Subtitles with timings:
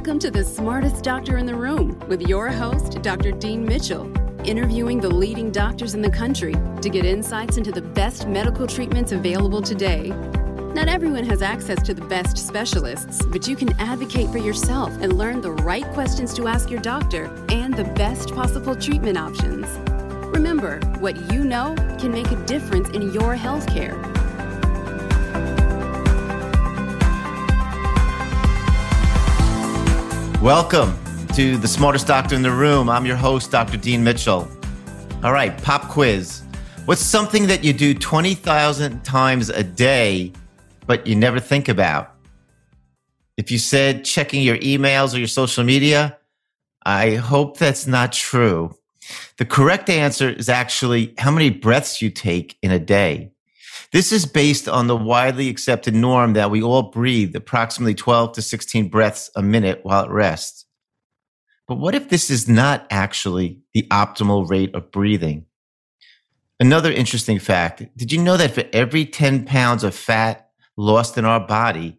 [0.00, 3.32] Welcome to the smartest doctor in the room with your host, Dr.
[3.32, 4.10] Dean Mitchell,
[4.48, 9.12] interviewing the leading doctors in the country to get insights into the best medical treatments
[9.12, 10.08] available today.
[10.74, 15.18] Not everyone has access to the best specialists, but you can advocate for yourself and
[15.18, 19.66] learn the right questions to ask your doctor and the best possible treatment options.
[20.34, 24.19] Remember, what you know can make a difference in your healthcare.
[30.42, 30.98] Welcome
[31.34, 32.88] to the smartest doctor in the room.
[32.88, 33.76] I'm your host, Dr.
[33.76, 34.48] Dean Mitchell.
[35.22, 36.40] All right, pop quiz.
[36.86, 40.32] What's something that you do 20,000 times a day,
[40.86, 42.14] but you never think about?
[43.36, 46.16] If you said checking your emails or your social media,
[46.86, 48.74] I hope that's not true.
[49.36, 53.30] The correct answer is actually how many breaths you take in a day.
[53.92, 58.42] This is based on the widely accepted norm that we all breathe approximately 12 to
[58.42, 60.66] 16 breaths a minute while at rest.
[61.66, 65.46] But what if this is not actually the optimal rate of breathing?
[66.60, 71.24] Another interesting fact did you know that for every 10 pounds of fat lost in
[71.24, 71.98] our body,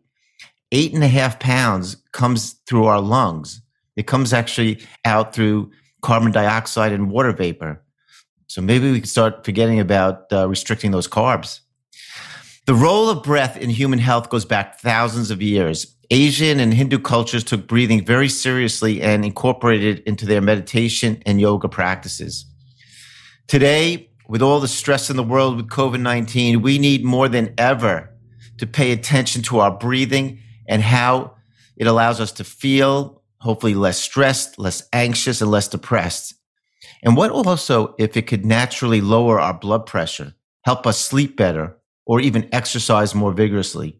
[0.71, 3.61] eight and a half pounds comes through our lungs?
[3.97, 7.83] It comes actually out through carbon dioxide and water vapor.
[8.47, 11.59] So maybe we can start forgetting about uh, restricting those carbs.
[12.67, 15.95] The role of breath in human health goes back thousands of years.
[16.11, 21.41] Asian and Hindu cultures took breathing very seriously and incorporated it into their meditation and
[21.41, 22.45] yoga practices.
[23.47, 27.53] Today, with all the stress in the world with COVID 19, we need more than
[27.57, 28.15] ever
[28.59, 31.35] to pay attention to our breathing and how
[31.77, 36.35] it allows us to feel hopefully less stressed, less anxious, and less depressed.
[37.01, 41.77] And what also if it could naturally lower our blood pressure, help us sleep better,
[42.05, 43.97] or even exercise more vigorously.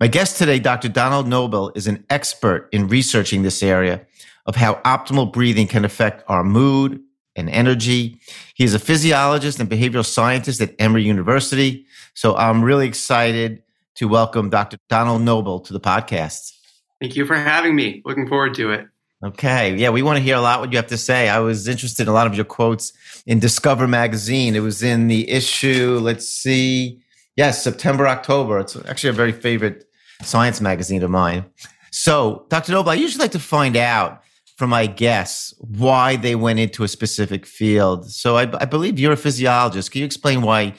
[0.00, 0.88] My guest today, Dr.
[0.88, 4.06] Donald Noble, is an expert in researching this area
[4.46, 7.00] of how optimal breathing can affect our mood
[7.34, 8.20] and energy.
[8.54, 11.86] He is a physiologist and behavioral scientist at Emory University.
[12.14, 13.62] So I'm really excited
[13.96, 14.78] to welcome Dr.
[14.88, 16.52] Donald Noble to the podcast.
[17.00, 18.02] Thank you for having me.
[18.04, 18.86] Looking forward to it.
[19.24, 19.74] Okay.
[19.74, 21.28] Yeah, we want to hear a lot what you have to say.
[21.28, 22.92] I was interested in a lot of your quotes
[23.26, 24.54] in Discover magazine.
[24.54, 27.00] It was in the issue, let's see,
[27.38, 28.58] Yes, September, October.
[28.58, 29.84] It's actually a very favorite
[30.22, 31.44] science magazine of mine.
[31.92, 32.72] So, Dr.
[32.72, 34.24] Noble, I usually like to find out
[34.56, 38.10] from my guests why they went into a specific field.
[38.10, 39.92] So, I, I believe you're a physiologist.
[39.92, 40.74] Can you explain why,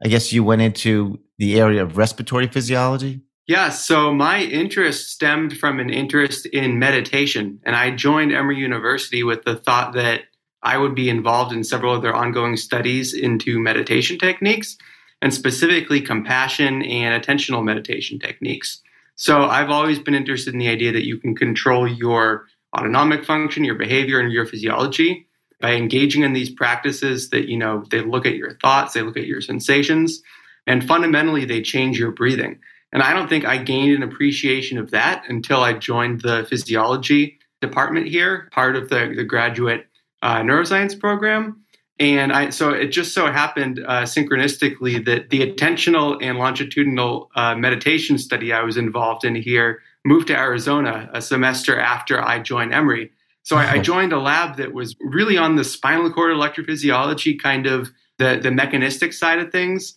[0.00, 3.22] I guess, you went into the area of respiratory physiology?
[3.48, 7.58] Yeah, so my interest stemmed from an interest in meditation.
[7.64, 10.20] And I joined Emory University with the thought that
[10.62, 14.76] I would be involved in several of their ongoing studies into meditation techniques
[15.22, 18.82] and specifically compassion and attentional meditation techniques.
[19.14, 22.46] So I've always been interested in the idea that you can control your
[22.76, 25.26] autonomic function, your behavior, and your physiology
[25.60, 29.16] by engaging in these practices that, you know, they look at your thoughts, they look
[29.16, 30.20] at your sensations,
[30.66, 32.58] and fundamentally they change your breathing.
[32.92, 37.38] And I don't think I gained an appreciation of that until I joined the physiology
[37.60, 39.86] department here, part of the, the graduate
[40.22, 41.64] uh, neuroscience program.
[41.98, 47.54] And I, so it just so happened uh, synchronistically that the attentional and longitudinal uh,
[47.54, 52.74] meditation study I was involved in here moved to Arizona a semester after I joined
[52.74, 53.12] Emory.
[53.44, 57.66] So I, I joined a lab that was really on the spinal cord electrophysiology, kind
[57.66, 59.94] of the, the mechanistic side of things.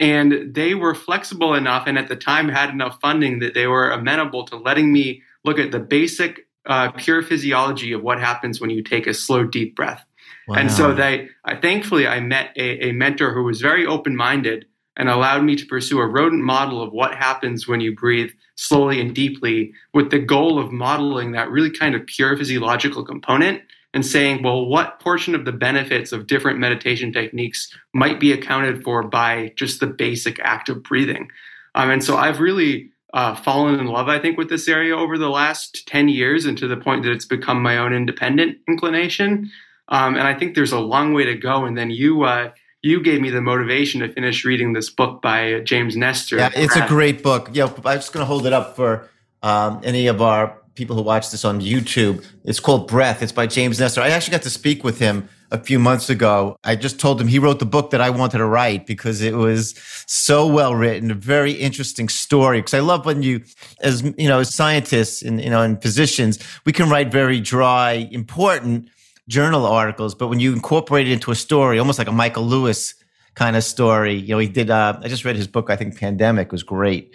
[0.00, 3.90] And they were flexible enough and at the time had enough funding that they were
[3.90, 8.70] amenable to letting me look at the basic uh, pure physiology of what happens when
[8.70, 10.04] you take a slow, deep breath.
[10.48, 10.56] Wow.
[10.56, 14.66] And so they, I, thankfully, I met a, a mentor who was very open minded
[14.96, 19.00] and allowed me to pursue a rodent model of what happens when you breathe slowly
[19.00, 23.62] and deeply with the goal of modeling that really kind of pure physiological component
[23.94, 28.82] and saying, well, what portion of the benefits of different meditation techniques might be accounted
[28.82, 31.28] for by just the basic act of breathing?
[31.74, 35.16] Um, and so I've really uh, fallen in love, I think, with this area over
[35.16, 39.50] the last 10 years and to the point that it's become my own independent inclination.
[39.88, 41.64] Um, and I think there's a long way to go.
[41.64, 42.50] And then you, uh,
[42.82, 46.36] you gave me the motivation to finish reading this book by uh, James Nestor.
[46.36, 47.50] Yeah, it's a great book.
[47.52, 49.08] Yeah, I'm just going to hold it up for
[49.42, 52.24] um, any of our people who watch this on YouTube.
[52.44, 53.22] It's called Breath.
[53.22, 54.00] It's by James Nestor.
[54.00, 56.56] I actually got to speak with him a few months ago.
[56.62, 59.34] I just told him he wrote the book that I wanted to write because it
[59.34, 59.74] was
[60.06, 62.60] so well written, a very interesting story.
[62.60, 63.42] Because I love when you,
[63.82, 68.08] as you know, as scientists and you know, and physicians, we can write very dry,
[68.12, 68.88] important
[69.28, 72.94] journal articles, but when you incorporate it into a story, almost like a Michael Lewis
[73.34, 74.70] kind of story, you know, he did.
[74.70, 75.70] Uh, I just read his book.
[75.70, 77.14] I think Pandemic was great.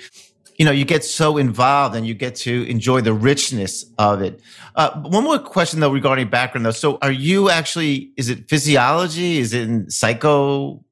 [0.57, 4.39] you know, you get so involved and you get to enjoy the richness of it.
[4.75, 6.71] Uh, one more question though regarding background though.
[6.71, 9.39] So are you actually, is it physiology?
[9.39, 10.83] Is it in psycho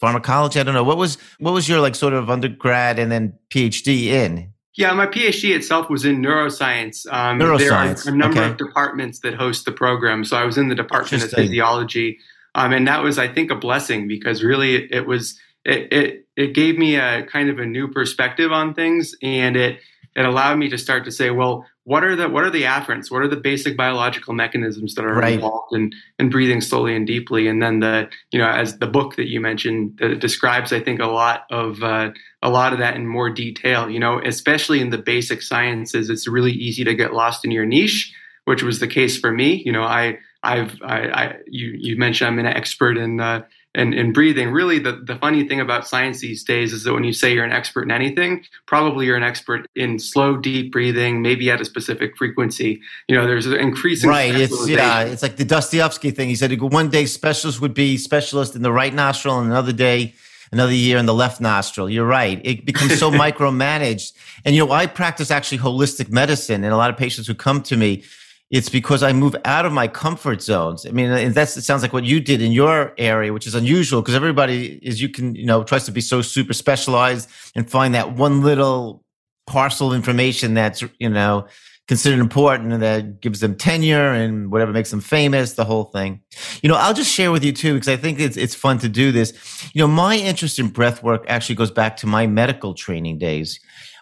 [0.00, 0.60] pharmacology?
[0.60, 0.84] I don't know.
[0.84, 4.52] What was, what was your like sort of undergrad and then PhD in?
[4.78, 7.04] Yeah, my PhD itself was in neuroscience.
[7.12, 8.04] Um, neuroscience.
[8.04, 8.48] There are a number okay.
[8.48, 10.24] of departments that host the program.
[10.24, 12.20] So I was in the Department of Physiology.
[12.54, 16.54] Um, and that was, I think, a blessing because really it was, it, it, it
[16.54, 19.80] gave me a kind of a new perspective on things and it,
[20.18, 23.08] it allowed me to start to say, well, what are the what are the afferents?
[23.08, 25.34] What are the basic biological mechanisms that are right.
[25.34, 27.46] involved in, in breathing slowly and deeply?
[27.46, 30.98] And then the you know as the book that you mentioned that describes, I think
[30.98, 32.10] a lot of uh,
[32.42, 33.88] a lot of that in more detail.
[33.88, 37.64] You know, especially in the basic sciences, it's really easy to get lost in your
[37.64, 38.12] niche,
[38.44, 39.62] which was the case for me.
[39.64, 43.42] You know, I I've I, I you you mentioned I'm an expert in uh,
[43.74, 44.50] and, and breathing.
[44.50, 47.44] Really, the, the funny thing about science these days is that when you say you're
[47.44, 51.64] an expert in anything, probably you're an expert in slow, deep breathing, maybe at a
[51.64, 52.80] specific frequency.
[53.08, 54.34] You know, there's an increasing right.
[54.34, 56.28] It's yeah, it's like the Dostoevsky thing.
[56.28, 60.14] He said one day specialist would be specialist in the right nostril, and another day
[60.50, 61.90] another year in the left nostril.
[61.90, 62.40] You're right.
[62.44, 64.12] It becomes so micromanaged.
[64.44, 67.62] And you know, I practice actually holistic medicine, and a lot of patients who come
[67.64, 68.02] to me
[68.50, 70.86] it's because I move out of my comfort zones.
[70.86, 74.00] I mean, that's it sounds like what you did in your area, which is unusual
[74.00, 77.94] because everybody is you can you know tries to be so super specialized and find
[77.94, 79.04] that one little
[79.46, 81.46] parcel of information that's you know
[81.88, 86.20] considered important and that gives them tenure and whatever makes them famous, the whole thing.
[86.62, 88.88] You know, I'll just share with you too because I think it's it's fun to
[88.88, 89.32] do this.
[89.74, 93.58] You know, my interest in breath work actually goes back to my medical training days.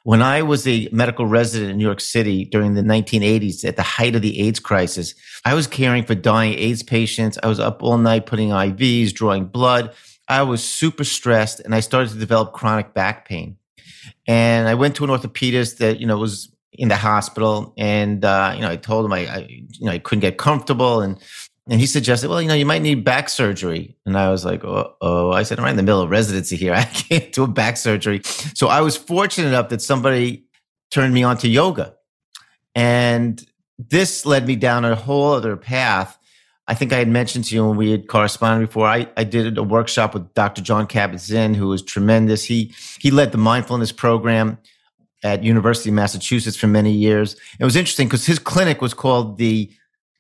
[0.07, 3.83] When I was a medical resident in New York City during the 1980s at the
[3.83, 7.41] height of the AIDS crisis, I was caring for dying AIDS patients.
[7.43, 9.93] I was up all night putting IVs, drawing blood.
[10.29, 13.57] I was super stressed and I started to develop chronic back pain.
[14.29, 18.53] And I went to an orthopedist that, you know, was in the hospital and, uh,
[18.55, 21.19] you know, I told him I, I, you know, I couldn't get comfortable and
[21.69, 23.97] and he suggested, well, you know, you might need back surgery.
[24.07, 25.33] And I was like, oh, oh.
[25.33, 26.75] I said, I'm right in the middle of residency here.
[26.77, 28.21] I can't do a back surgery.
[28.55, 30.45] So I was fortunate enough that somebody
[30.91, 31.95] turned me on to yoga.
[32.75, 33.45] And
[33.79, 36.17] this led me down a whole other path.
[36.69, 38.87] I think I had mentioned to you when we had corresponded before.
[38.87, 40.63] I, I did a workshop with Dr.
[40.63, 42.45] John Kabat-Zinn, who was tremendous.
[42.45, 44.59] He he led the mindfulness program
[45.23, 47.37] at University of Massachusetts for many years.
[47.61, 49.71] It was interesting because his clinic was called the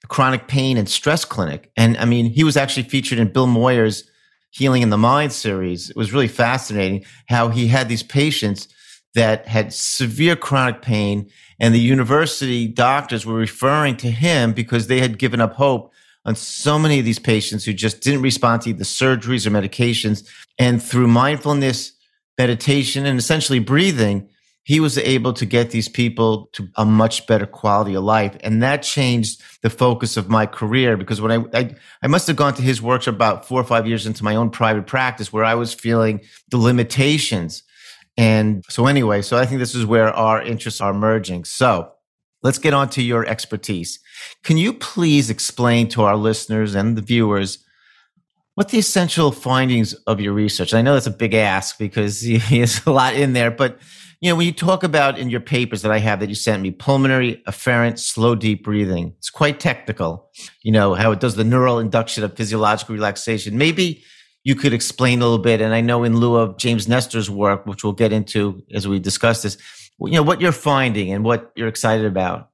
[0.08, 1.70] chronic pain and stress clinic.
[1.76, 4.04] And I mean, he was actually featured in Bill Moyers'
[4.50, 5.90] Healing in the Mind series.
[5.90, 8.68] It was really fascinating how he had these patients
[9.14, 15.00] that had severe chronic pain and the university doctors were referring to him because they
[15.00, 15.92] had given up hope
[16.24, 20.28] on so many of these patients who just didn't respond to the surgeries or medications.
[20.58, 21.92] And through mindfulness,
[22.36, 24.28] meditation, and essentially breathing,
[24.66, 28.36] he was able to get these people to a much better quality of life.
[28.40, 32.34] And that changed the focus of my career because when I, I, I, must have
[32.34, 35.44] gone to his workshop about four or five years into my own private practice where
[35.44, 36.20] I was feeling
[36.50, 37.62] the limitations.
[38.16, 41.44] And so anyway, so I think this is where our interests are merging.
[41.44, 41.92] So
[42.42, 44.00] let's get on to your expertise.
[44.42, 47.64] Can you please explain to our listeners and the viewers
[48.56, 50.74] what the essential findings of your research?
[50.74, 52.20] I know that's a big ask because
[52.50, 53.78] there's a lot in there, but
[54.20, 56.62] you know, when you talk about in your papers that I have that you sent
[56.62, 60.30] me, pulmonary afferent slow deep breathing, it's quite technical,
[60.62, 63.58] you know, how it does the neural induction of physiological relaxation.
[63.58, 64.02] Maybe
[64.46, 65.60] you could explain a little bit.
[65.60, 69.00] And I know in lieu of James Nestor's work, which we'll get into as we
[69.00, 69.58] discuss this,
[70.00, 72.50] you know, what you're finding and what you're excited about.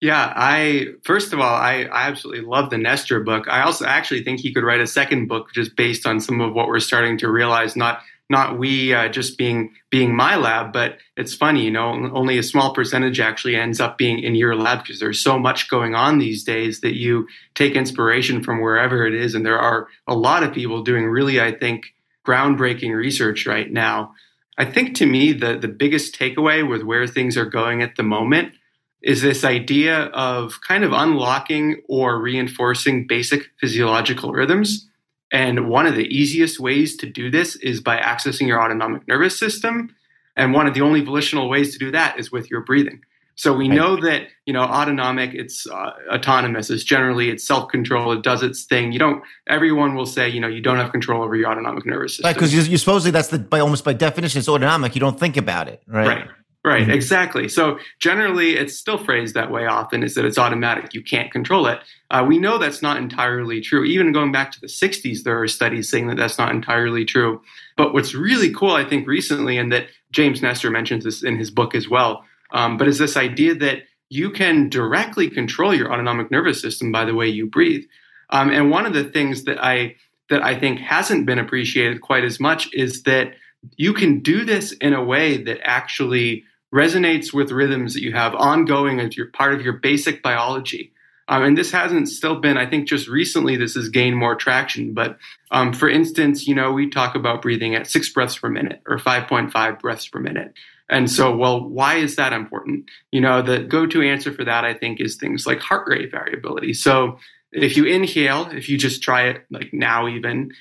[0.00, 3.48] Yeah, I first of all, I, I absolutely love the Nestor book.
[3.48, 6.52] I also actually think he could write a second book just based on some of
[6.52, 10.98] what we're starting to realize, not not we uh, just being being my lab, but
[11.16, 14.82] it's funny, you know, only a small percentage actually ends up being in your lab
[14.82, 19.14] because there's so much going on these days that you take inspiration from wherever it
[19.14, 21.94] is, and there are a lot of people doing really, I think,
[22.26, 24.12] groundbreaking research right now.
[24.58, 28.02] I think to me the the biggest takeaway with where things are going at the
[28.02, 28.54] moment
[29.02, 34.88] is this idea of kind of unlocking or reinforcing basic physiological rhythms
[35.32, 39.38] and one of the easiest ways to do this is by accessing your autonomic nervous
[39.38, 39.94] system.
[40.36, 43.00] And one of the only volitional ways to do that is with your breathing.
[43.38, 46.70] So we know that you know autonomic, it's uh, autonomous.
[46.70, 48.12] It's generally it's self control.
[48.12, 48.92] It does its thing.
[48.92, 49.22] You don't.
[49.46, 52.28] Everyone will say you know you don't have control over your autonomic nervous system.
[52.28, 54.94] Right, because you, you supposedly that's the by almost by definition it's autonomic.
[54.94, 56.06] You don't think about it, right?
[56.06, 56.28] Right.
[56.66, 56.90] Right, mm-hmm.
[56.90, 57.48] exactly.
[57.48, 60.94] So generally, it's still phrased that way often is that it's automatic.
[60.94, 61.78] You can't control it.
[62.10, 63.84] Uh, we know that's not entirely true.
[63.84, 67.40] Even going back to the 60s, there are studies saying that that's not entirely true.
[67.76, 71.52] But what's really cool, I think, recently, and that James Nestor mentions this in his
[71.52, 76.32] book as well, um, but is this idea that you can directly control your autonomic
[76.32, 77.84] nervous system by the way you breathe.
[78.30, 79.94] Um, and one of the things that I
[80.30, 83.34] that I think hasn't been appreciated quite as much is that
[83.76, 86.42] you can do this in a way that actually
[86.76, 90.92] resonates with rhythms that you have ongoing as your part of your basic biology.
[91.28, 94.94] Um, and this hasn't still been, I think just recently this has gained more traction.
[94.94, 95.18] But
[95.50, 98.98] um, for instance, you know, we talk about breathing at six breaths per minute or
[98.98, 100.52] 5.5 breaths per minute.
[100.88, 102.88] And so, well, why is that important?
[103.10, 106.12] You know, the go to answer for that, I think, is things like heart rate
[106.12, 106.74] variability.
[106.74, 107.18] So
[107.50, 110.52] if you inhale, if you just try it like now, even,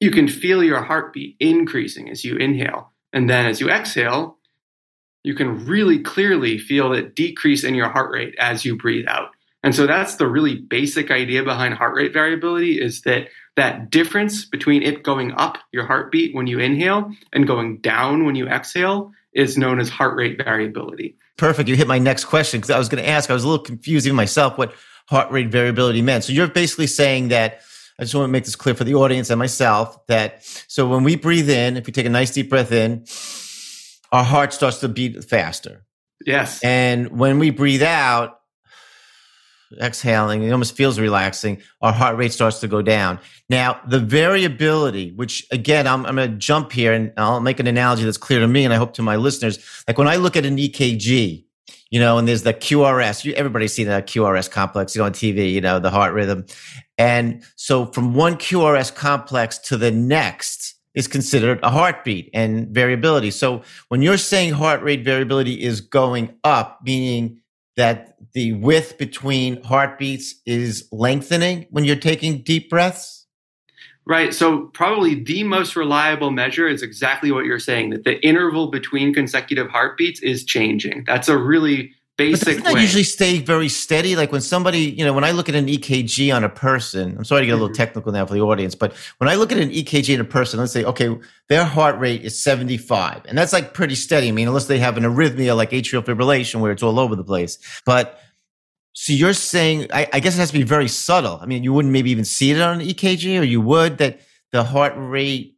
[0.00, 2.90] you can feel your heartbeat increasing as you inhale.
[3.12, 4.38] And then as you exhale,
[5.24, 9.30] you can really clearly feel that decrease in your heart rate as you breathe out.
[9.64, 14.44] And so that's the really basic idea behind heart rate variability is that that difference
[14.44, 19.12] between it going up your heartbeat when you inhale and going down when you exhale
[19.32, 21.16] is known as heart rate variability.
[21.38, 21.68] Perfect.
[21.68, 23.64] You hit my next question because I was going to ask, I was a little
[23.64, 24.74] confused even myself what
[25.08, 26.24] heart rate variability meant.
[26.24, 27.62] So you're basically saying that
[27.98, 31.04] I just want to make this clear for the audience and myself that so when
[31.04, 33.04] we breathe in, if we take a nice deep breath in,
[34.14, 35.84] our heart starts to beat faster.
[36.24, 36.62] Yes.
[36.62, 38.38] And when we breathe out,
[39.82, 43.18] exhaling, it almost feels relaxing, our heart rate starts to go down.
[43.50, 47.66] Now, the variability, which again, I'm, I'm going to jump here and I'll make an
[47.66, 49.58] analogy that's clear to me and I hope to my listeners.
[49.88, 51.44] Like when I look at an EKG,
[51.90, 53.24] you know, and there's the QRS.
[53.24, 56.46] You, everybody's seen that QRS complex, you know, on TV, you know, the heart rhythm.
[56.98, 63.30] And so from one QRS complex to the next is considered a heartbeat and variability.
[63.30, 67.40] So when you're saying heart rate variability is going up, meaning
[67.76, 73.26] that the width between heartbeats is lengthening when you're taking deep breaths?
[74.06, 74.34] Right.
[74.34, 79.14] So probably the most reliable measure is exactly what you're saying that the interval between
[79.14, 81.04] consecutive heartbeats is changing.
[81.06, 84.16] That's a really basic but doesn't that usually stay very steady?
[84.16, 87.24] Like when somebody, you know, when I look at an EKG on a person, I'm
[87.24, 87.76] sorry to get a little mm-hmm.
[87.76, 90.60] technical now for the audience, but when I look at an EKG in a person,
[90.60, 91.16] let's say, okay,
[91.48, 94.28] their heart rate is 75, and that's like pretty steady.
[94.28, 97.24] I mean, unless they have an arrhythmia like atrial fibrillation where it's all over the
[97.24, 97.58] place.
[97.84, 98.20] But
[98.94, 101.38] so you're saying, I, I, guess it has to be very subtle.
[101.42, 104.20] I mean, you wouldn't maybe even see it on an EKG, or you would that
[104.52, 105.56] the heart rate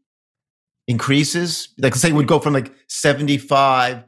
[0.89, 1.69] increases.
[1.79, 4.05] Like, say it would go from like 75.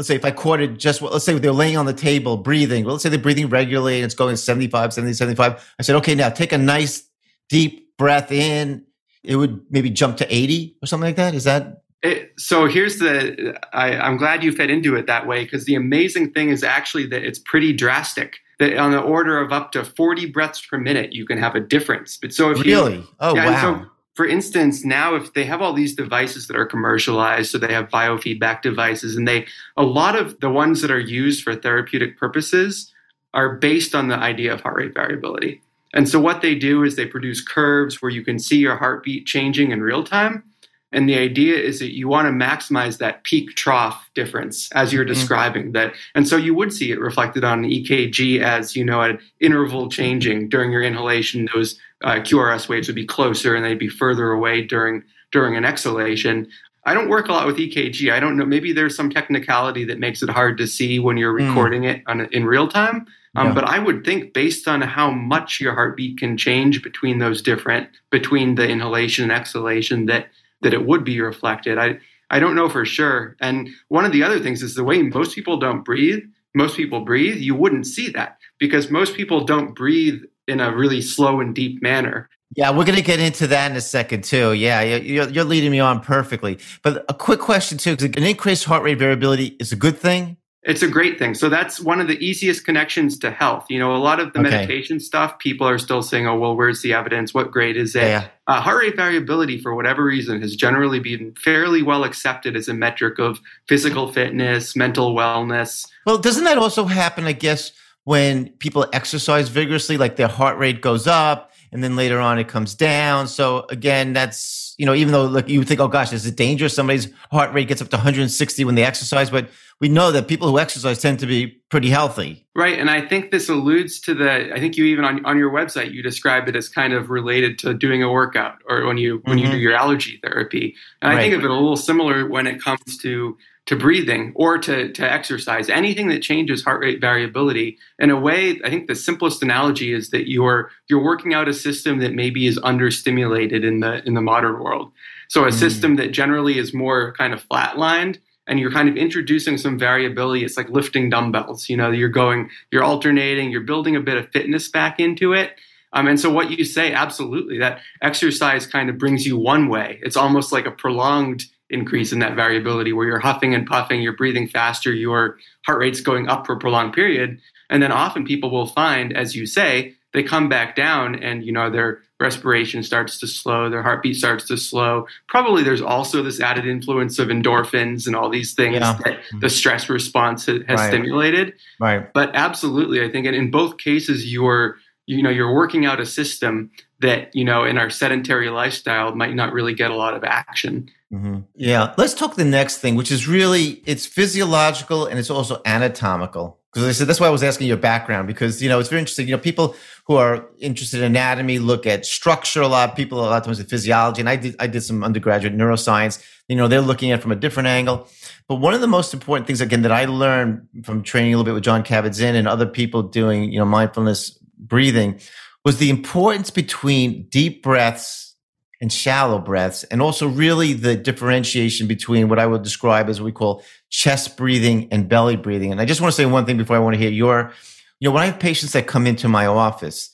[0.00, 2.86] Let's say if I it just, let's say they're laying on the table breathing.
[2.86, 5.74] Well, let's say they're breathing regularly and it's going 75, 70, 75.
[5.78, 7.06] I said, okay, now take a nice
[7.50, 8.86] deep breath in.
[9.22, 11.34] It would maybe jump to 80 or something like that.
[11.34, 15.44] Is that it, so here's the I, am glad you fed into it that way
[15.44, 19.52] because the amazing thing is actually that it's pretty drastic that on the order of
[19.52, 22.16] up to 40 breaths per minute, you can have a difference.
[22.16, 23.82] But so if really, you, oh yeah, wow.
[23.82, 27.72] So for instance, now if they have all these devices that are commercialized, so they
[27.72, 32.18] have biofeedback devices, and they a lot of the ones that are used for therapeutic
[32.18, 32.92] purposes
[33.32, 35.62] are based on the idea of heart rate variability.
[35.92, 39.26] And so what they do is they produce curves where you can see your heartbeat
[39.26, 40.44] changing in real time.
[40.92, 45.04] And the idea is that you want to maximize that peak trough difference as you're
[45.04, 45.14] mm-hmm.
[45.14, 45.94] describing that.
[46.14, 50.48] And so you would see it reflected on EKG as, you know, an interval changing
[50.48, 51.48] during your inhalation.
[51.54, 55.02] Those uh, QRS waves would be closer and they'd be further away during,
[55.32, 56.48] during an exhalation.
[56.84, 58.10] I don't work a lot with EKG.
[58.12, 58.46] I don't know.
[58.46, 61.46] Maybe there's some technicality that makes it hard to see when you're mm.
[61.48, 61.96] recording mm.
[61.96, 63.06] it on, in real time.
[63.36, 63.54] Um, yeah.
[63.54, 67.88] But I would think, based on how much your heartbeat can change between those different,
[68.10, 70.28] between the inhalation and exhalation, that
[70.62, 71.78] that it would be reflected.
[71.78, 71.98] I
[72.30, 73.36] I don't know for sure.
[73.40, 76.24] And one of the other things is the way most people don't breathe.
[76.54, 77.36] Most people breathe.
[77.36, 81.82] You wouldn't see that because most people don't breathe in a really slow and deep
[81.82, 82.28] manner.
[82.56, 84.52] Yeah, we're going to get into that in a second too.
[84.52, 86.58] Yeah, you're, you're leading me on perfectly.
[86.82, 90.36] But a quick question too, because an increased heart rate variability is a good thing.
[90.62, 91.34] It's a great thing.
[91.34, 93.66] So that's one of the easiest connections to health.
[93.70, 94.50] You know, a lot of the okay.
[94.50, 97.32] medication stuff, people are still saying, "Oh, well, where's the evidence?
[97.32, 98.28] What grade is it?" Yeah.
[98.46, 102.74] Uh, heart rate variability, for whatever reason, has generally been fairly well accepted as a
[102.74, 105.86] metric of physical fitness, mental wellness.
[106.04, 107.24] Well, doesn't that also happen?
[107.24, 107.72] I guess
[108.04, 112.48] when people exercise vigorously, like their heart rate goes up, and then later on it
[112.48, 113.28] comes down.
[113.28, 116.36] So again, that's you know, even though like you would think, "Oh gosh, is it
[116.36, 120.28] dangerous?" Somebody's heart rate gets up to 160 when they exercise, but we know that
[120.28, 122.46] people who exercise tend to be pretty healthy.
[122.54, 122.78] Right.
[122.78, 125.92] And I think this alludes to the, I think you even on, on your website,
[125.92, 129.38] you describe it as kind of related to doing a workout or when you, when
[129.38, 129.46] mm-hmm.
[129.46, 130.76] you do your allergy therapy.
[131.00, 131.18] And right.
[131.18, 133.38] I think of it a little similar when it comes to,
[133.70, 137.78] to breathing or to, to exercise, anything that changes heart rate variability.
[138.00, 141.54] In a way, I think the simplest analogy is that you're you're working out a
[141.54, 144.90] system that maybe is understimulated in the in the modern world.
[145.28, 145.52] So a mm.
[145.52, 150.44] system that generally is more kind of flatlined and you're kind of introducing some variability.
[150.44, 151.68] It's like lifting dumbbells.
[151.68, 155.54] You know, you're going, you're alternating, you're building a bit of fitness back into it.
[155.92, 160.00] Um, and so what you say, absolutely, that exercise kind of brings you one way.
[160.02, 164.16] It's almost like a prolonged increase in that variability where you're huffing and puffing, you're
[164.16, 167.40] breathing faster, your heart rate's going up for a prolonged period.
[167.68, 171.52] And then often people will find, as you say, they come back down and you
[171.52, 176.40] know their respiration starts to slow their heartbeat starts to slow probably there's also this
[176.40, 178.98] added influence of endorphins and all these things yeah.
[179.04, 180.88] that the stress response has right.
[180.88, 185.86] stimulated right but absolutely i think and in both cases you're you know you're working
[185.86, 189.96] out a system that you know in our sedentary lifestyle might not really get a
[189.96, 191.40] lot of action mm-hmm.
[191.54, 196.60] yeah let's talk the next thing which is really it's physiological and it's also anatomical
[196.72, 199.00] because I said that's why I was asking your background because you know it's very
[199.00, 199.26] interesting.
[199.26, 202.94] You know, people who are interested in anatomy look at structure a lot.
[202.94, 206.22] People a lot of times at physiology, and I did I did some undergraduate neuroscience.
[206.48, 208.08] You know, they're looking at from a different angle.
[208.46, 211.44] But one of the most important things again that I learned from training a little
[211.44, 215.20] bit with john Kabat-Zinn and other people doing you know mindfulness breathing
[215.64, 218.36] was the importance between deep breaths
[218.80, 223.26] and shallow breaths, and also really the differentiation between what I would describe as what
[223.26, 225.70] we call chest breathing and belly breathing.
[225.70, 227.52] And I just want to say one thing before I want to hear your,
[227.98, 230.08] you know, when I have patients that come into my office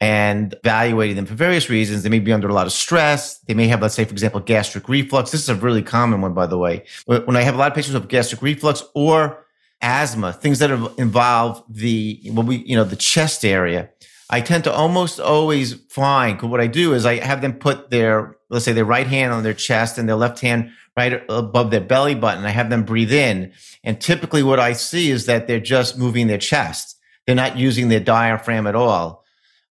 [0.00, 3.38] and evaluating them for various reasons, they may be under a lot of stress.
[3.48, 5.32] They may have, let's say, for example, gastric reflux.
[5.32, 6.84] This is a really common one, by the way.
[7.06, 9.44] When I have a lot of patients with gastric reflux or
[9.80, 13.90] asthma, things that involve the, what we, you know, the chest area,
[14.30, 18.36] I tend to almost always find what I do is I have them put their,
[18.48, 21.80] let's say their right hand on their chest and their left hand right above their
[21.80, 22.44] belly button.
[22.44, 23.52] I have them breathe in.
[23.82, 26.96] And typically what I see is that they're just moving their chest.
[27.26, 29.24] They're not using their diaphragm at all,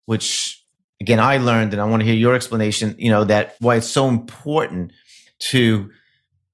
[0.06, 0.64] which
[1.00, 3.88] again, I learned, and I want to hear your explanation, you know, that why it's
[3.88, 4.94] so important
[5.40, 5.90] to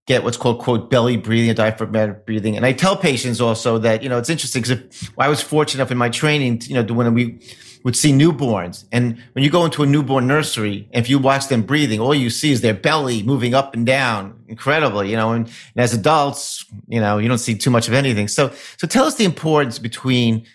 [0.05, 2.55] get what's called quote belly breathing, diaphragmatic breathing.
[2.55, 5.91] And I tell patients also that, you know, it's interesting because I was fortunate enough
[5.91, 7.41] in my training, to, you know, when we
[7.87, 8.83] would see newborns.
[8.91, 12.29] And when you go into a newborn nursery, if you watch them breathing, all you
[12.29, 16.65] see is their belly moving up and down incredibly, you know, and, and as adults,
[16.89, 18.27] you know, you don't see too much of anything.
[18.27, 20.45] So, so tell us the importance between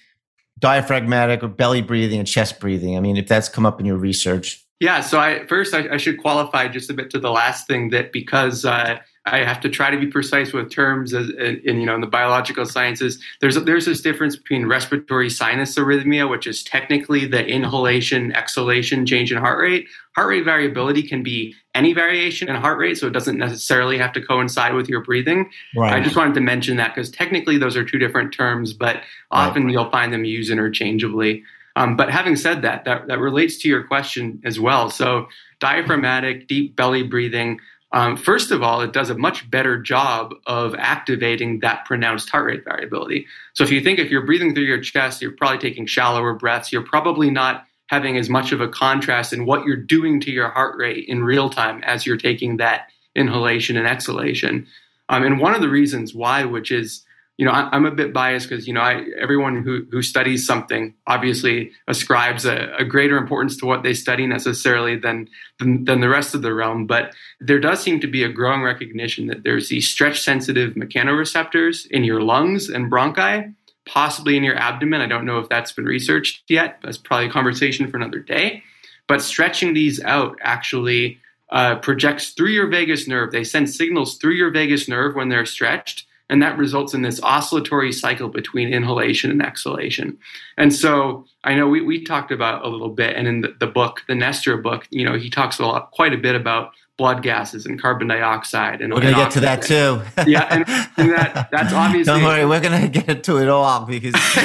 [0.58, 2.98] diaphragmatic or belly breathing and chest breathing.
[2.98, 4.62] I mean, if that's come up in your research.
[4.78, 5.00] Yeah.
[5.00, 8.12] So I first I, I should qualify just a bit to the last thing that
[8.12, 11.86] because uh, I have to try to be precise with terms as, in, in, you
[11.86, 13.22] know in the biological sciences.
[13.40, 19.30] There's there's this difference between respiratory sinus arrhythmia, which is technically the inhalation exhalation change
[19.30, 19.86] in heart rate.
[20.16, 24.12] Heart rate variability can be any variation in heart rate, so it doesn't necessarily have
[24.14, 25.50] to coincide with your breathing.
[25.76, 25.92] Right.
[25.92, 29.64] I just wanted to mention that because technically those are two different terms, but often
[29.64, 29.72] right.
[29.72, 31.44] you'll find them used interchangeably.
[31.76, 34.90] Um, but having said that, that, that relates to your question as well.
[34.90, 35.28] So
[35.60, 37.60] diaphragmatic, deep belly breathing
[37.92, 42.46] um, first of all, it does a much better job of activating that pronounced heart
[42.46, 43.26] rate variability.
[43.52, 46.72] So if you think if you're breathing through your chest, you're probably taking shallower breaths.
[46.72, 50.48] You're probably not having as much of a contrast in what you're doing to your
[50.48, 54.66] heart rate in real time as you're taking that inhalation and exhalation.
[55.10, 57.04] Um, and one of the reasons why, which is
[57.38, 60.46] you know, I, am a bit biased because you know, I, everyone who who studies
[60.46, 66.00] something obviously ascribes a, a, greater importance to what they study necessarily than, than than
[66.00, 66.86] the rest of the realm.
[66.86, 72.04] But there does seem to be a growing recognition that there's these stretch-sensitive mechanoreceptors in
[72.04, 73.54] your lungs and bronchi,
[73.86, 75.00] possibly in your abdomen.
[75.00, 76.80] I don't know if that's been researched yet.
[76.82, 78.62] That's probably a conversation for another day.
[79.08, 81.18] But stretching these out actually
[81.50, 83.32] uh, projects through your vagus nerve.
[83.32, 87.22] They send signals through your vagus nerve when they're stretched and that results in this
[87.22, 90.16] oscillatory cycle between inhalation and exhalation.
[90.56, 93.66] And so I know we, we talked about a little bit, and in the, the
[93.66, 97.22] book, the Nestor book, you know, he talks a lot, quite a bit about blood
[97.22, 98.80] gases and carbon dioxide.
[98.80, 100.00] And we're gonna get to that too.
[100.26, 100.64] yeah, and,
[100.96, 102.10] and, that that's obviously.
[102.10, 104.14] Don't worry, we're gonna get to it all because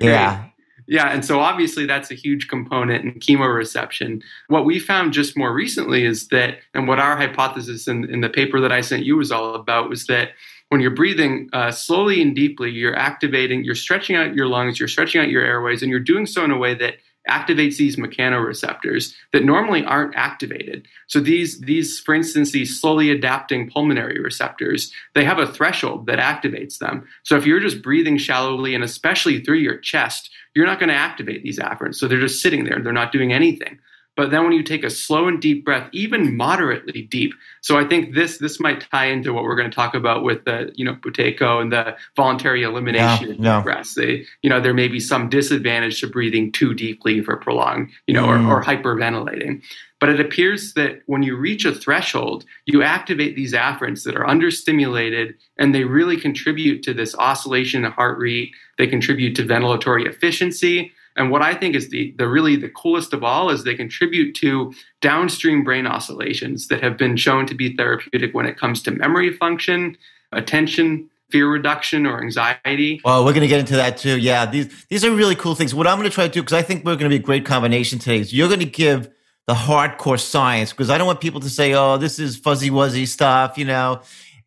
[0.00, 0.46] yeah.
[0.90, 4.22] Yeah, and so obviously that's a huge component in chemoreception.
[4.46, 8.30] What we found just more recently is that, and what our hypothesis in, in the
[8.30, 10.30] paper that I sent you was all about was that
[10.68, 14.88] when you're breathing uh, slowly and deeply, you're activating, you're stretching out your lungs, you're
[14.88, 16.96] stretching out your airways, and you're doing so in a way that
[17.28, 20.86] activates these mechanoreceptors that normally aren't activated.
[21.08, 26.18] So these these for instance these slowly adapting pulmonary receptors, they have a threshold that
[26.18, 27.06] activates them.
[27.24, 30.94] So if you're just breathing shallowly and especially through your chest, you're not going to
[30.94, 31.96] activate these afferents.
[31.96, 33.78] So they're just sitting there, they're not doing anything.
[34.18, 37.84] But then when you take a slow and deep breath, even moderately deep, so I
[37.84, 40.84] think this this might tie into what we're going to talk about with the you
[40.84, 43.94] know Buteyko and the voluntary elimination yeah, of breaths.
[43.94, 48.14] They, you know, there may be some disadvantage to breathing too deeply for prolonged, you
[48.14, 48.48] know, mm.
[48.48, 49.62] or, or hyperventilating.
[50.00, 54.26] But it appears that when you reach a threshold, you activate these afferents that are
[54.26, 58.50] understimulated and they really contribute to this oscillation in heart rate.
[58.78, 60.92] They contribute to ventilatory efficiency.
[61.18, 64.34] And what I think is the, the really the coolest of all is they contribute
[64.36, 68.92] to downstream brain oscillations that have been shown to be therapeutic when it comes to
[68.92, 69.98] memory function,
[70.32, 73.00] attention, fear reduction or anxiety.
[73.04, 74.18] Well, we're going to get into that too.
[74.18, 75.74] Yeah, these these are really cool things.
[75.74, 77.26] What I'm going to try to do because I think we're going to be a
[77.26, 79.10] great combination today is you're going to give
[79.46, 83.08] the hardcore science because I don't want people to say, "Oh, this is fuzzy wuzzy
[83.08, 84.02] stuff," you know.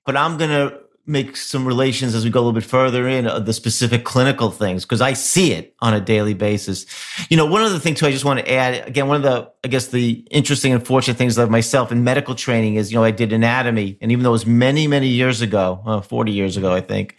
[0.05, 3.39] But I'm gonna make some relations as we go a little bit further in uh,
[3.39, 6.85] the specific clinical things because I see it on a daily basis.
[7.29, 9.23] You know, one of the things too, I just want to add again, one of
[9.23, 12.97] the, I guess the interesting and fortunate things of myself in medical training is, you
[12.97, 13.97] know, I did anatomy.
[14.01, 17.15] And even though it was many, many years ago, uh, 40 years ago, I think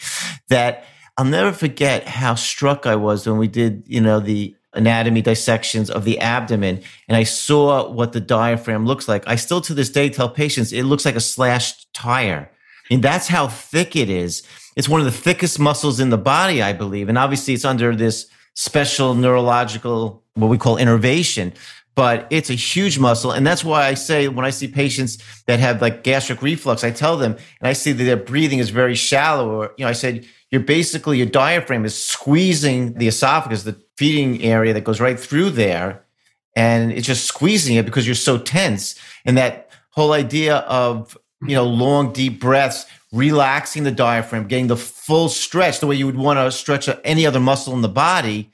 [0.48, 0.84] that
[1.16, 5.90] I'll never forget how struck I was when we did, you know, the anatomy dissections
[5.90, 9.24] of the abdomen and I saw what the diaphragm looks like.
[9.26, 12.50] I still to this day tell patients it looks like a slashed tire.
[13.00, 14.42] That's how thick it is.
[14.76, 17.08] It's one of the thickest muscles in the body, I believe.
[17.08, 21.52] And obviously it's under this special neurological, what we call innervation,
[21.94, 23.32] but it's a huge muscle.
[23.32, 26.90] And that's why I say when I see patients that have like gastric reflux, I
[26.90, 29.50] tell them and I see that their breathing is very shallow.
[29.50, 34.42] Or, you know, I said, you're basically, your diaphragm is squeezing the esophagus, the feeding
[34.42, 36.04] area that goes right through there.
[36.56, 38.94] And it's just squeezing it because you're so tense.
[39.24, 44.76] And that whole idea of, you know, long, deep breaths, relaxing the diaphragm, getting the
[44.76, 48.50] full stretch, the way you would want to stretch any other muscle in the body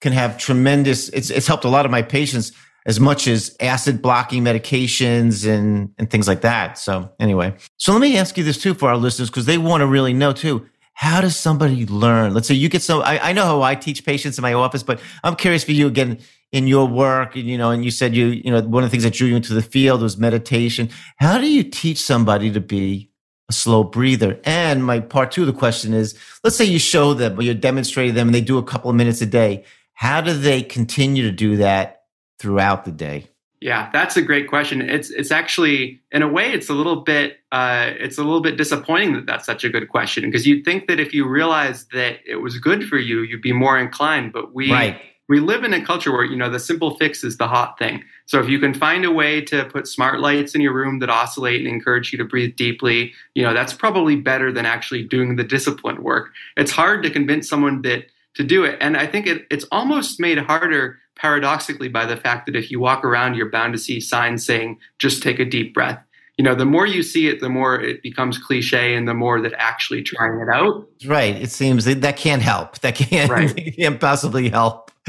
[0.00, 2.52] can have tremendous, it's, it's helped a lot of my patients
[2.86, 6.78] as much as acid blocking medications and, and things like that.
[6.78, 9.82] So anyway, so let me ask you this too for our listeners, because they want
[9.82, 12.34] to really know too how does somebody learn?
[12.34, 14.82] Let's say you get some, I, I, know how I teach patients in my office,
[14.82, 16.18] but I'm curious for you again
[16.52, 18.90] in your work, and you know, and you said you, you know, one of the
[18.90, 20.90] things that drew you into the field was meditation.
[21.16, 23.10] How do you teach somebody to be
[23.48, 24.40] a slow breather?
[24.44, 27.54] And my part two of the question is, let's say you show them or you're
[27.54, 29.64] demonstrating them and they do a couple of minutes a day.
[29.92, 32.04] How do they continue to do that
[32.38, 33.28] throughout the day?
[33.60, 34.80] Yeah, that's a great question.
[34.80, 38.56] It's it's actually in a way it's a little bit uh, it's a little bit
[38.56, 42.20] disappointing that that's such a good question because you'd think that if you realized that
[42.26, 44.32] it was good for you, you'd be more inclined.
[44.32, 44.98] But we right.
[45.30, 48.02] We live in a culture where you know the simple fix is the hot thing.
[48.26, 51.08] So if you can find a way to put smart lights in your room that
[51.08, 55.36] oscillate and encourage you to breathe deeply, you know that's probably better than actually doing
[55.36, 56.30] the discipline work.
[56.56, 60.18] It's hard to convince someone that to do it, and I think it, it's almost
[60.18, 64.00] made harder paradoxically by the fact that if you walk around, you're bound to see
[64.00, 66.02] signs saying, just take a deep breath.
[66.40, 69.42] You know, the more you see it, the more it becomes cliche and the more
[69.42, 70.88] that actually trying it out.
[71.04, 71.36] Right.
[71.36, 72.78] It seems that, that can't help.
[72.78, 73.74] That can't, right.
[73.76, 74.90] can't possibly help.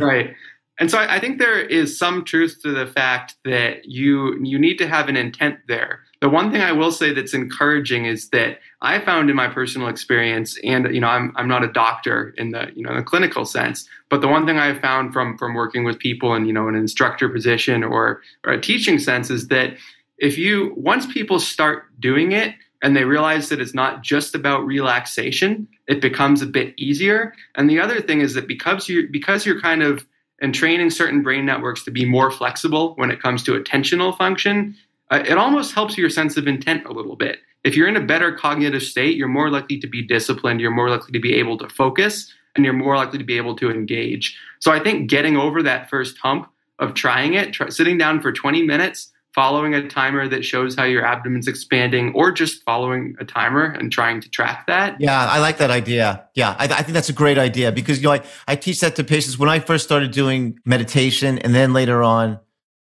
[0.00, 0.34] right.
[0.78, 4.58] And so I, I think there is some truth to the fact that you you
[4.58, 6.00] need to have an intent there.
[6.22, 9.88] The one thing I will say that's encouraging is that I found in my personal
[9.88, 13.44] experience, and you know, I'm I'm not a doctor in the you know the clinical
[13.44, 16.68] sense, but the one thing I found from from working with people in you know
[16.68, 19.76] an instructor position or or a teaching sense is that
[20.20, 24.64] if you once people start doing it and they realize that it's not just about
[24.64, 27.34] relaxation, it becomes a bit easier.
[27.56, 30.06] And the other thing is that because you because you're kind of
[30.40, 34.74] and training certain brain networks to be more flexible when it comes to attentional function,
[35.10, 37.38] uh, it almost helps your sense of intent a little bit.
[37.62, 40.88] If you're in a better cognitive state, you're more likely to be disciplined, you're more
[40.88, 44.38] likely to be able to focus, and you're more likely to be able to engage.
[44.60, 48.32] So I think getting over that first hump of trying it, try, sitting down for
[48.32, 53.24] 20 minutes, following a timer that shows how your abdomen's expanding, or just following a
[53.24, 55.00] timer and trying to track that.
[55.00, 56.26] Yeah, I like that idea.
[56.34, 58.96] Yeah, I, I think that's a great idea because you know I, I teach that
[58.96, 62.40] to patients when I first started doing meditation, and then later on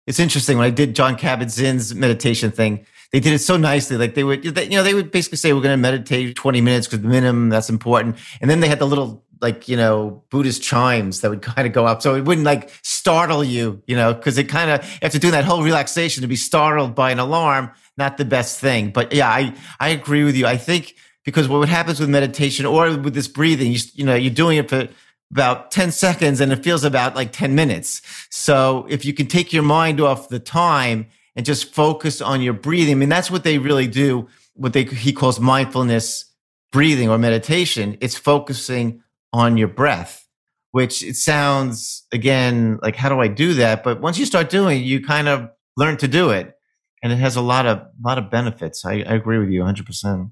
[0.10, 2.84] it's interesting when I did john Kabat-Zinn's meditation thing.
[3.12, 3.96] They did it so nicely.
[3.96, 6.88] Like they would, you know, they would basically say, we're going to meditate 20 minutes
[6.88, 8.18] because the minimum that's important.
[8.42, 11.74] And then they had the little, like, you know, Buddhist chimes that would kind of
[11.74, 12.02] go up.
[12.02, 15.46] So it wouldn't like startle you, you know, because it kind of, after doing that
[15.46, 18.92] whole relaxation to be startled by an alarm, not the best thing.
[18.92, 20.46] But yeah, I, I agree with you.
[20.48, 24.34] I think because what happens with meditation or with this breathing, you, you know, you're
[24.34, 24.88] doing it for,
[25.32, 28.02] about 10 seconds and it feels about like 10 minutes.
[28.30, 32.54] So if you can take your mind off the time and just focus on your
[32.54, 34.28] breathing, I mean, that's what they really do.
[34.56, 36.26] What they, he calls mindfulness
[36.72, 37.98] breathing or meditation.
[38.02, 40.26] It's focusing on your breath.
[40.72, 43.84] which it sounds again like how do I do that?
[43.84, 46.54] But once you start doing, it, you kind of learn to do it,
[47.02, 48.86] and it has a lot of lot of benefits.
[48.86, 49.86] I, I agree with you 100.
[49.86, 50.30] percent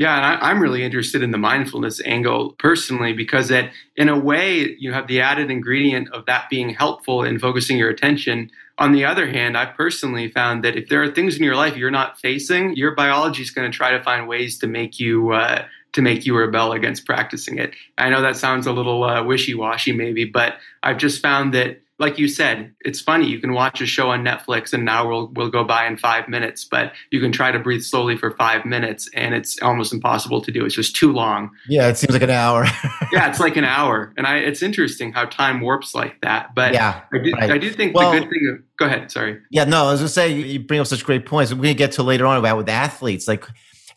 [0.00, 4.18] yeah, and I, am really interested in the mindfulness angle personally because that, in a
[4.18, 8.50] way, you have the added ingredient of that being helpful in focusing your attention.
[8.78, 11.76] On the other hand, I personally found that if there are things in your life
[11.76, 15.32] you're not facing, your biology is going to try to find ways to make you
[15.32, 17.74] uh, to make you rebel against practicing it.
[17.98, 21.80] I know that sounds a little uh, wishy washy, maybe, but I've just found that
[22.00, 23.26] like you said, it's funny.
[23.28, 26.28] You can watch a show on Netflix and now we'll, we'll go by in five
[26.28, 30.40] minutes, but you can try to breathe slowly for five minutes and it's almost impossible
[30.40, 30.64] to do.
[30.64, 31.50] It's just too long.
[31.68, 32.64] Yeah, it seems like an hour.
[33.12, 34.14] yeah, it's like an hour.
[34.16, 36.54] And I, it's interesting how time warps like that.
[36.54, 37.50] But yeah, I do, right.
[37.50, 39.10] I do think well, the good thing, go ahead.
[39.10, 39.38] Sorry.
[39.50, 41.52] Yeah, no, I was going to say, you bring up such great points.
[41.52, 43.28] We're going to get to later on about with athletes.
[43.28, 43.44] Like,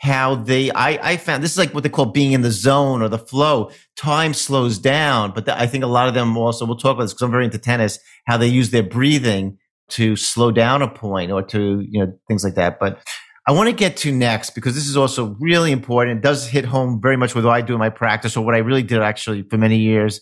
[0.04, 3.02] how they I, I found this is like what they call being in the zone
[3.02, 3.72] or the flow.
[3.96, 7.04] Time slows down but the, i think a lot of them also we'll talk about
[7.04, 9.58] this because i'm very into tennis how they use their breathing
[9.90, 12.80] to slow down a point or to you know things like that.
[12.80, 13.00] But
[13.48, 16.18] i want to get to next because this is also really important.
[16.18, 18.56] It does hit home very much with what i do in my practice or what
[18.56, 20.22] i really did actually for many years.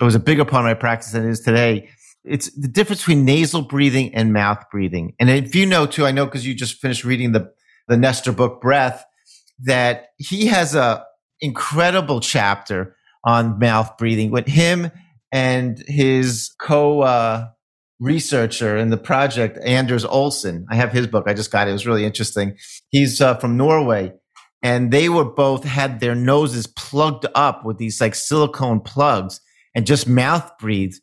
[0.00, 1.88] It was a bigger part of my practice than it is today.
[2.24, 5.14] It's the difference between nasal breathing and mouth breathing.
[5.18, 7.52] And if you know too i know because you just finished reading the
[7.88, 9.04] the Nestor book Breath,
[9.60, 11.04] that he has a
[11.40, 14.90] incredible chapter on mouth breathing with him
[15.32, 17.48] and his co uh,
[17.98, 20.64] researcher in the project, Anders Olsson.
[20.70, 21.24] I have his book.
[21.26, 21.70] I just got it.
[21.70, 22.56] It was really interesting.
[22.90, 24.12] He's uh, from Norway.
[24.62, 29.40] And they were both had their noses plugged up with these like silicone plugs
[29.74, 31.00] and just mouth breathed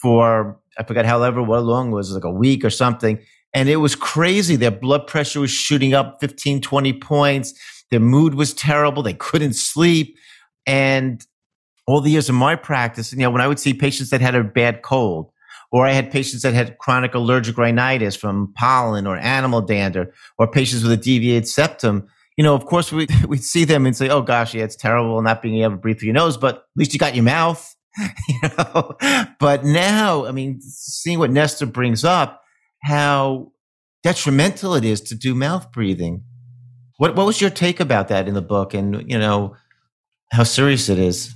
[0.00, 3.18] for, I forgot however what long it was, like a week or something
[3.54, 4.56] and it was crazy.
[4.56, 7.54] Their blood pressure was shooting up 15, 20 points.
[7.90, 9.02] Their mood was terrible.
[9.02, 10.16] They couldn't sleep.
[10.66, 11.24] And
[11.86, 14.34] all the years of my practice, you know, when I would see patients that had
[14.34, 15.30] a bad cold,
[15.70, 20.46] or I had patients that had chronic allergic rhinitis from pollen or animal dander, or
[20.46, 24.08] patients with a deviated septum, you know, of course, we, we'd see them and say,
[24.08, 26.62] oh gosh, yeah, it's terrible not being able to breathe through your nose, but at
[26.76, 27.74] least you got your mouth,
[28.28, 28.96] you know.
[29.38, 32.41] But now, I mean, seeing what Nestor brings up,
[32.82, 33.52] how
[34.02, 36.24] detrimental it is to do mouth breathing.
[36.98, 39.56] What what was your take about that in the book, and you know
[40.32, 41.34] how serious it is?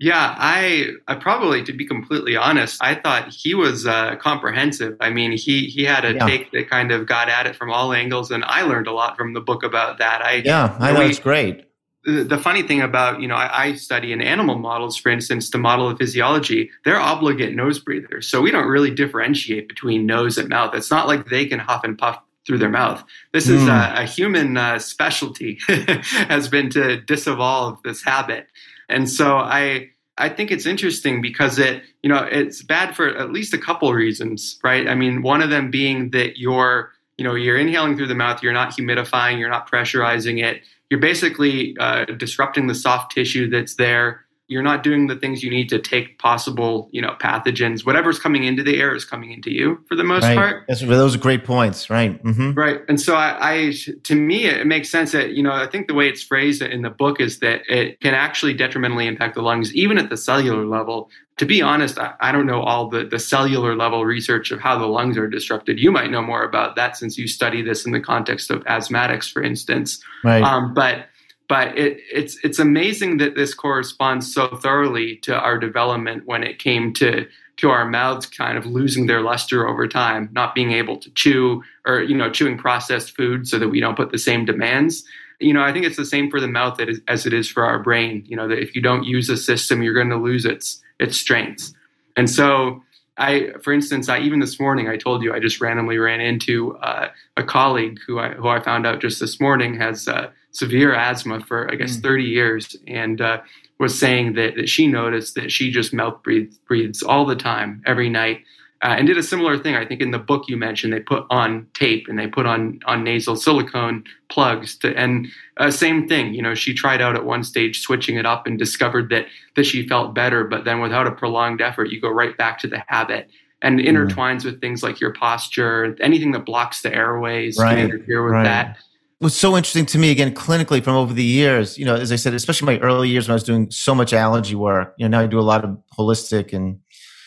[0.00, 4.96] Yeah, I, I probably, to be completely honest, I thought he was uh, comprehensive.
[5.00, 6.26] I mean, he he had a yeah.
[6.26, 9.16] take that kind of got at it from all angles, and I learned a lot
[9.16, 10.22] from the book about that.
[10.22, 11.67] I yeah, I know it's great
[12.08, 15.58] the funny thing about you know I, I, study in animal models for instance the
[15.58, 20.48] model of physiology they're obligate nose breathers so we don't really differentiate between nose and
[20.48, 23.54] mouth it's not like they can huff and puff through their mouth this mm.
[23.54, 23.68] is hmm.
[23.68, 28.46] a, a human uh, specialty has been to disevolve this habit
[28.88, 33.32] and so i i think it's interesting because it you know it's bad for at
[33.32, 37.34] least a couple reasons right i mean one of them being that you're you know
[37.34, 42.04] you're inhaling through the mouth you're not humidifying you're not pressurizing it you're basically uh,
[42.04, 44.24] disrupting the soft tissue that's there.
[44.48, 47.86] You're not doing the things you need to take possible, you know, pathogens.
[47.86, 50.36] Whatever's coming into the air is coming into you for the most right.
[50.36, 50.64] part.
[50.66, 52.22] That's, those are great points, right?
[52.22, 52.52] Mm-hmm.
[52.52, 52.80] Right.
[52.88, 53.72] And so, I, I,
[54.04, 56.82] to me, it makes sense that you know, I think the way it's phrased in
[56.82, 60.66] the book is that it can actually detrimentally impact the lungs, even at the cellular
[60.66, 64.60] level to be honest, I, I, don't know all the, the cellular level research of
[64.60, 65.78] how the lungs are disrupted.
[65.78, 69.30] You might know more about that since you study this in the context of asthmatics,
[69.32, 70.02] for instance.
[70.24, 70.42] Right.
[70.42, 71.06] Um, but
[71.48, 76.58] but it, it's it's amazing that this corresponds so thoroughly to our development when it
[76.58, 80.96] came to to our mouths kind of losing their luster over time, not being able
[80.96, 84.44] to chew or you know chewing processed food so that we don't put the same
[84.44, 85.04] demands
[85.40, 87.78] you know, I think it's the same for the mouth as it is for our
[87.78, 88.24] brain.
[88.26, 91.16] You know, that if you don't use a system, you're going to lose its its
[91.16, 91.74] strengths.
[92.16, 92.82] And so,
[93.18, 96.76] I, for instance, I even this morning I told you I just randomly ran into
[96.78, 100.94] uh, a colleague who I who I found out just this morning has uh, severe
[100.94, 102.02] asthma for I guess mm.
[102.02, 103.40] 30 years, and uh,
[103.78, 107.82] was saying that that she noticed that she just mouth breathes breathes all the time
[107.86, 108.40] every night
[108.82, 109.74] uh, and did a similar thing.
[109.74, 112.78] I think in the book you mentioned they put on tape and they put on
[112.86, 116.32] on nasal silicone plugs to, and uh, same thing.
[116.32, 119.64] You know, she tried out at one stage switching it up and discovered that that
[119.64, 122.82] she felt better, but then without a prolonged effort, you go right back to the
[122.86, 123.28] habit
[123.62, 123.96] and mm-hmm.
[123.96, 127.74] intertwines with things like your posture, anything that blocks the airways right.
[127.74, 128.44] can interfere with right.
[128.44, 128.78] that.
[129.20, 132.16] What's so interesting to me, again, clinically from over the years, you know, as I
[132.16, 135.18] said, especially my early years when I was doing so much allergy work, you know,
[135.18, 136.78] now I do a lot of holistic and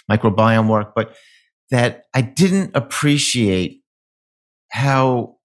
[0.10, 1.16] microbiome work, but
[1.70, 3.82] that I didn't appreciate
[4.70, 5.36] how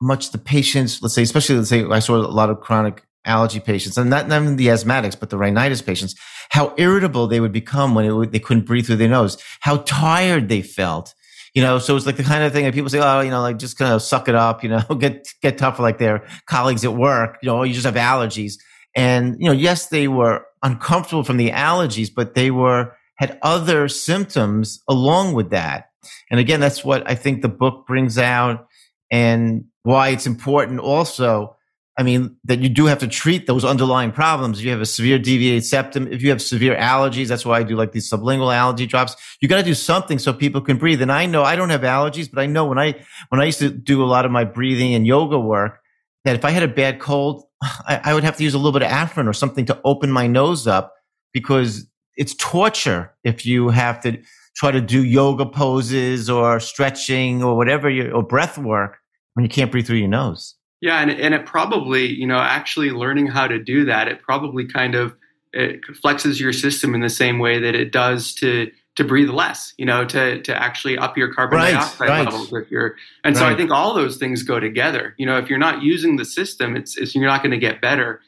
[0.00, 3.58] much the patients, let's say, especially let's say I saw a lot of chronic allergy
[3.58, 6.14] patients, and not, not even the asthmatics, but the rhinitis patients,
[6.50, 10.48] how irritable they would become when would, they couldn't breathe through their nose, how tired
[10.48, 11.12] they felt.
[11.54, 13.42] You know, so it's like the kind of thing that people say, oh, you know,
[13.42, 16.84] like just kind of suck it up, you know, get get tough like their colleagues
[16.84, 17.38] at work.
[17.42, 18.54] You know, you just have allergies.
[18.94, 23.88] And, you know, yes, they were uncomfortable from the allergies, but they were, had other
[23.88, 25.90] symptoms along with that.
[26.30, 28.66] And again, that's what I think the book brings out
[29.10, 31.56] and why it's important also.
[31.98, 34.58] I mean, that you do have to treat those underlying problems.
[34.58, 37.62] If you have a severe deviated septum, if you have severe allergies, that's why I
[37.64, 39.14] do like these sublingual allergy drops.
[39.40, 41.02] You got to do something so people can breathe.
[41.02, 42.94] And I know I don't have allergies, but I know when I,
[43.28, 45.80] when I used to do a lot of my breathing and yoga work,
[46.24, 48.72] that if I had a bad cold, I, I would have to use a little
[48.72, 50.94] bit of Afrin or something to open my nose up
[51.34, 54.18] because it's torture if you have to
[54.56, 58.98] try to do yoga poses or stretching or whatever you, or breath work
[59.34, 60.54] when you can't breathe through your nose.
[60.82, 64.66] Yeah, and and it probably you know actually learning how to do that it probably
[64.66, 65.14] kind of
[65.52, 69.72] it flexes your system in the same way that it does to to breathe less,
[69.78, 72.24] you know, to to actually up your carbon right, dioxide right.
[72.24, 73.40] levels if you're and right.
[73.40, 75.14] so I think all those things go together.
[75.18, 77.80] You know, if you're not using the system, it's, it's you're not going to get
[77.80, 78.20] better.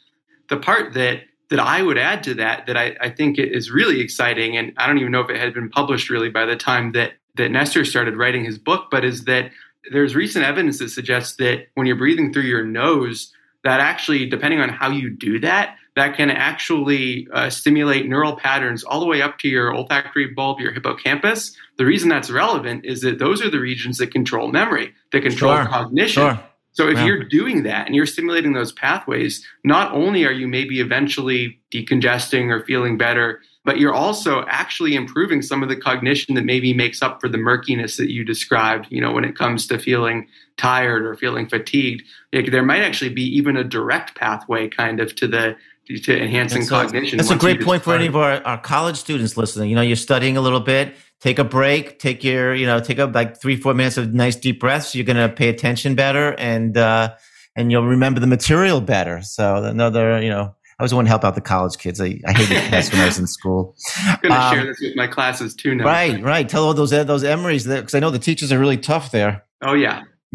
[0.49, 4.01] The part that that I would add to that that I, I think is really
[4.01, 6.93] exciting, and I don't even know if it had been published really by the time
[6.93, 9.51] that that Nestor started writing his book, but is that
[9.91, 13.33] there's recent evidence that suggests that when you're breathing through your nose,
[13.65, 18.83] that actually, depending on how you do that, that can actually uh, stimulate neural patterns
[18.83, 21.57] all the way up to your olfactory bulb, your hippocampus.
[21.79, 25.55] The reason that's relevant is that those are the regions that control memory, that control
[25.55, 25.67] sure.
[25.67, 26.23] cognition.
[26.23, 26.41] Sure.
[26.73, 27.07] So if yeah.
[27.07, 32.51] you're doing that and you're stimulating those pathways, not only are you maybe eventually decongesting
[32.51, 37.03] or feeling better, but you're also actually improving some of the cognition that maybe makes
[37.03, 41.05] up for the murkiness that you described, you know, when it comes to feeling tired
[41.05, 42.03] or feeling fatigued.
[42.33, 46.83] there might actually be even a direct pathway kind of to the to enhancing so,
[46.83, 47.19] cognition.
[47.19, 49.69] That's a great point for any of our, our college students listening.
[49.69, 52.99] You know, you're studying a little bit, take a break, take your, you know, take
[52.99, 54.95] up like three, four minutes of nice deep breaths.
[54.95, 57.15] You're going to pay attention better and, uh,
[57.55, 59.21] and you'll remember the material better.
[59.21, 62.01] So another, you know, I always want to help out the college kids.
[62.01, 63.77] I, I hated this when I was in school.
[63.97, 65.85] I'm going to um, share this with my classes too now.
[65.85, 66.49] Right, right.
[66.49, 69.45] Tell all those those Emorys because I know the teachers are really tough there.
[69.63, 70.03] Oh yeah.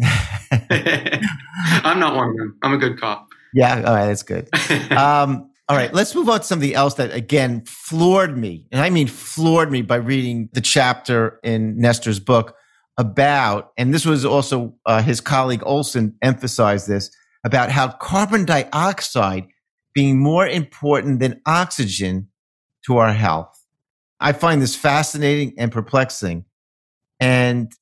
[0.50, 2.58] I'm not one of them.
[2.62, 3.28] I'm a good cop.
[3.52, 4.48] Yeah, all right, that's good.
[4.92, 8.90] Um, all right, let's move on to something else that again floored me, and I
[8.90, 12.56] mean floored me by reading the chapter in Nestor's book
[12.96, 17.10] about, and this was also uh, his colleague Olsson emphasized this
[17.44, 19.46] about how carbon dioxide
[19.94, 22.28] being more important than oxygen
[22.86, 23.64] to our health.
[24.20, 26.44] I find this fascinating and perplexing.
[27.18, 27.72] And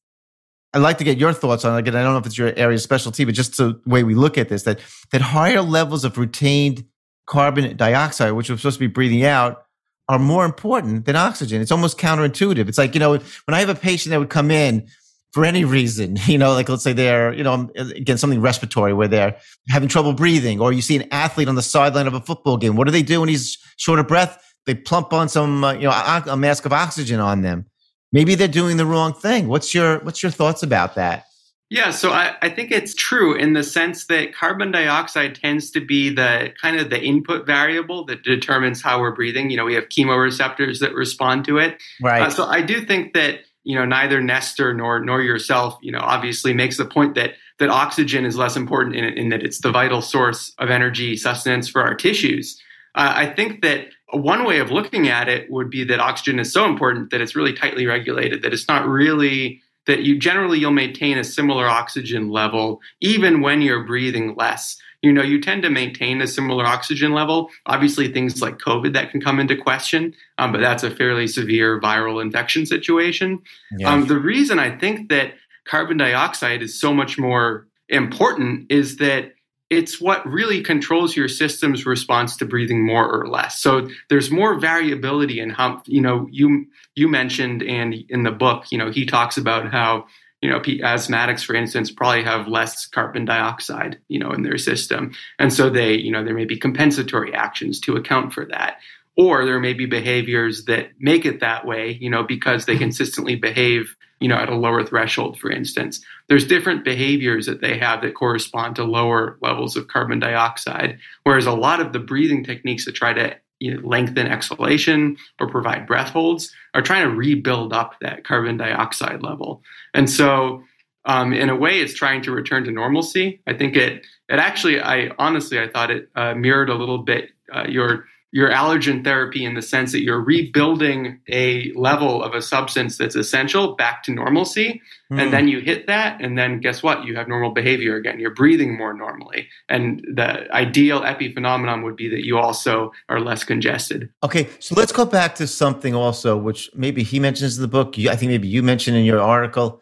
[0.72, 1.80] I'd like to get your thoughts on it.
[1.80, 4.14] Again, I don't know if it's your area of specialty, but just the way we
[4.14, 4.80] look at this, that,
[5.12, 6.84] that higher levels of retained
[7.26, 9.64] carbon dioxide, which we're supposed to be breathing out,
[10.08, 11.60] are more important than oxygen.
[11.60, 12.68] It's almost counterintuitive.
[12.68, 14.88] It's like, you know, when I have a patient that would come in
[15.32, 19.08] for any reason, you know, like let's say they're, you know, again, something respiratory where
[19.08, 19.36] they're
[19.68, 22.76] having trouble breathing, or you see an athlete on the sideline of a football game.
[22.76, 24.42] What do they do when he's short of breath?
[24.66, 27.66] They plump on some, uh, you know, a, mask of oxygen on them.
[28.12, 29.48] Maybe they're doing the wrong thing.
[29.48, 31.24] What's your, what's your thoughts about that?
[31.70, 35.84] Yeah, so I, I, think it's true in the sense that carbon dioxide tends to
[35.84, 39.50] be the kind of the input variable that determines how we're breathing.
[39.50, 41.78] You know, we have chemoreceptors that respond to it.
[42.00, 42.22] Right.
[42.22, 46.00] Uh, so I do think that you know neither Nestor nor nor yourself, you know,
[46.00, 49.70] obviously makes the point that that oxygen is less important in, in that it's the
[49.70, 52.58] vital source of energy sustenance for our tissues.
[52.94, 56.50] Uh, I think that one way of looking at it would be that oxygen is
[56.50, 58.40] so important that it's really tightly regulated.
[58.40, 63.60] That it's not really that you generally you'll maintain a similar oxygen level even when
[63.60, 68.42] you're breathing less you know you tend to maintain a similar oxygen level obviously things
[68.42, 72.66] like covid that can come into question um, but that's a fairly severe viral infection
[72.66, 73.40] situation
[73.78, 73.92] yeah.
[73.92, 75.34] um, the reason i think that
[75.66, 79.32] carbon dioxide is so much more important is that
[79.70, 83.60] it's what really controls your system's response to breathing more or less.
[83.60, 88.64] So there's more variability in how you know you you mentioned and in the book,
[88.70, 90.06] you know, he talks about how
[90.42, 95.12] you know asthmatics for instance probably have less carbon dioxide you know in their system
[95.38, 98.78] and so they you know there may be compensatory actions to account for that
[99.16, 103.36] or there may be behaviors that make it that way you know because they consistently
[103.36, 106.04] behave you know, at a lower threshold, for instance.
[106.28, 111.46] There's different behaviors that they have that correspond to lower levels of carbon dioxide, whereas
[111.46, 115.86] a lot of the breathing techniques that try to you know, lengthen exhalation or provide
[115.86, 119.62] breath holds are trying to rebuild up that carbon dioxide level.
[119.94, 120.62] And so
[121.04, 123.40] Um, in a way, it's trying to return to normalcy.
[123.46, 127.30] I think it it actually, I honestly, I thought it uh, mirrored a little bit
[127.54, 132.42] uh, your your allergen therapy in the sense that you're rebuilding a level of a
[132.42, 134.82] substance that's essential back to normalcy.
[135.10, 135.20] Mm.
[135.20, 135.30] And hmm.
[135.30, 137.04] then you hit that, and then guess what?
[137.04, 138.20] You have normal behavior again.
[138.20, 139.48] You're breathing more normally.
[139.70, 144.10] And the ideal epiphenomenon would be that you also are less congested.
[144.22, 147.98] Okay, so let's go back to something also, which maybe he mentions in the book.
[147.98, 149.80] I think maybe you mentioned in your article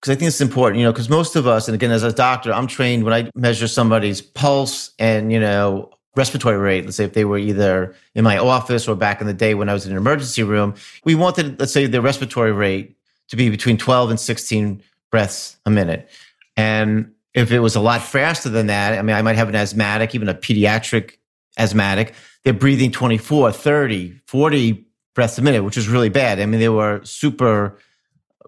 [0.00, 2.12] because I think it's important, you know, because most of us, and again, as a
[2.12, 7.04] doctor, I'm trained when I measure somebody's pulse and, you know, respiratory rate, let's say
[7.04, 9.84] if they were either in my office or back in the day when I was
[9.84, 12.96] in an emergency room, we wanted, let's say, the respiratory rate
[13.28, 16.08] to be between 12 and 16 breaths a minute.
[16.56, 19.54] And if it was a lot faster than that, I mean, I might have an
[19.54, 21.18] asthmatic, even a pediatric
[21.58, 22.14] asthmatic,
[22.44, 26.40] they're breathing 24, 30, 40 breaths a minute, which is really bad.
[26.40, 27.78] I mean, they were super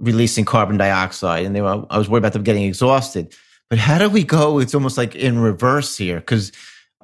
[0.01, 3.35] releasing carbon dioxide and they were, I was worried about them getting exhausted.
[3.69, 4.59] But how do we go?
[4.59, 6.53] It's almost like in reverse here because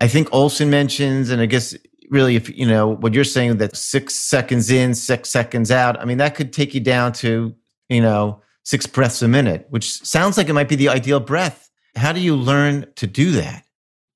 [0.00, 1.76] I think Olsson mentions, and I guess
[2.10, 6.00] really, if you know what you're saying, that six seconds in, six seconds out.
[6.00, 7.54] I mean, that could take you down to
[7.88, 11.70] you know six breaths a minute, which sounds like it might be the ideal breath.
[11.96, 13.64] How do you learn to do that?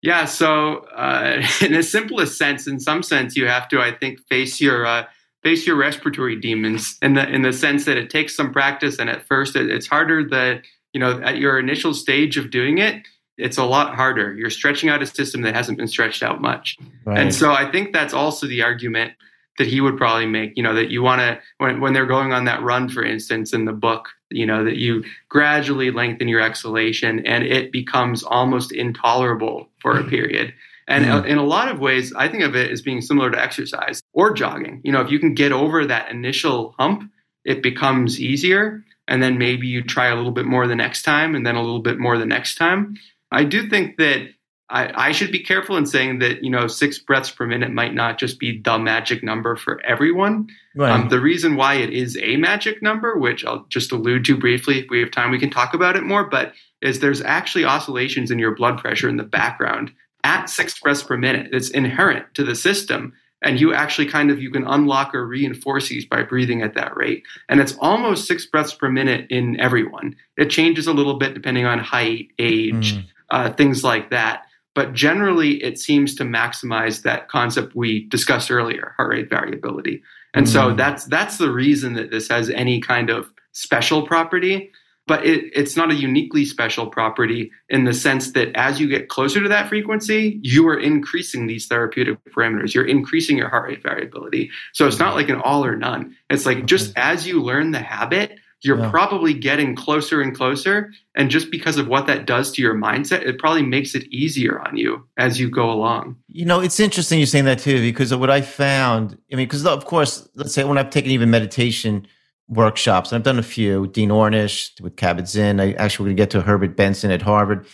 [0.03, 4.21] Yeah, so uh, in the simplest sense, in some sense, you have to, I think,
[4.29, 5.05] face your uh,
[5.43, 9.09] face your respiratory demons in the in the sense that it takes some practice, and
[9.09, 10.63] at first it, it's harder that
[10.93, 13.07] you know at your initial stage of doing it
[13.39, 14.35] it's a lot harder.
[14.35, 16.77] You're stretching out a system that hasn't been stretched out much.
[17.05, 17.19] Right.
[17.19, 19.13] And so I think that's also the argument
[19.59, 22.33] that he would probably make, you know, that you want to, when, when they're going
[22.33, 26.41] on that run, for instance, in the book, you know, that you gradually lengthen your
[26.41, 30.53] exhalation and it becomes almost intolerable for a period.
[30.87, 33.39] And mm in a lot of ways, I think of it as being similar to
[33.39, 34.81] exercise or jogging.
[34.85, 37.11] You know, if you can get over that initial hump,
[37.45, 38.85] it becomes easier.
[39.07, 41.63] And then maybe you try a little bit more the next time and then a
[41.63, 42.95] little bit more the next time.
[43.31, 44.29] I do think that
[44.71, 47.95] I, I, should be careful in saying that you know six breaths per minute might
[47.95, 50.49] not just be the magic number for everyone.
[50.75, 50.91] Right.
[50.91, 54.81] Um, the reason why it is a magic number, which I'll just allude to briefly,
[54.81, 56.25] if we have time, we can talk about it more.
[56.25, 56.53] But
[56.83, 59.93] is there's actually oscillations in your blood pressure in the background
[60.25, 61.49] at six breaths per minute.
[61.53, 65.89] It's inherent to the system, and you actually kind of you can unlock or reinforce
[65.89, 70.15] these by breathing at that rate and it's almost six breaths per minute in everyone
[70.37, 74.45] it changes a little bit depending on height age mm uh, things like that.
[74.75, 80.03] But generally, it seems to maximize that concept we discussed earlier, heart rate variability.
[80.35, 80.49] And mm.
[80.49, 84.71] so that's that's the reason that this has any kind of special property.
[85.09, 89.09] But it, it's not a uniquely special property in the sense that as you get
[89.09, 92.75] closer to that frequency, you are increasing these therapeutic parameters.
[92.75, 94.51] You're increasing your heart rate variability.
[94.75, 96.15] So it's not like an all or none.
[96.29, 98.91] It's like just as you learn the habit, you're yeah.
[98.91, 100.93] probably getting closer and closer.
[101.15, 104.61] And just because of what that does to your mindset, it probably makes it easier
[104.67, 106.17] on you as you go along.
[106.29, 109.17] You know, it's interesting you're saying that too, because of what I found.
[109.33, 112.07] I mean, because of course, let's say when I've taken even meditation
[112.49, 115.61] workshops, and I've done a few, Dean Ornish with Kabat-Zinn.
[115.61, 117.67] I actually going to get to Herbert Benson at Harvard.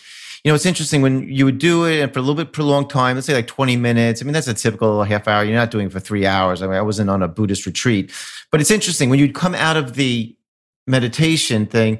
[0.43, 2.91] You know, it's interesting when you would do it and for a little bit prolonged
[2.91, 4.21] time, let's say like 20 minutes.
[4.21, 5.43] I mean, that's a typical half hour.
[5.43, 6.61] You're not doing it for three hours.
[6.61, 8.11] I mean, I wasn't on a Buddhist retreat,
[8.51, 10.35] but it's interesting when you'd come out of the
[10.87, 11.99] meditation thing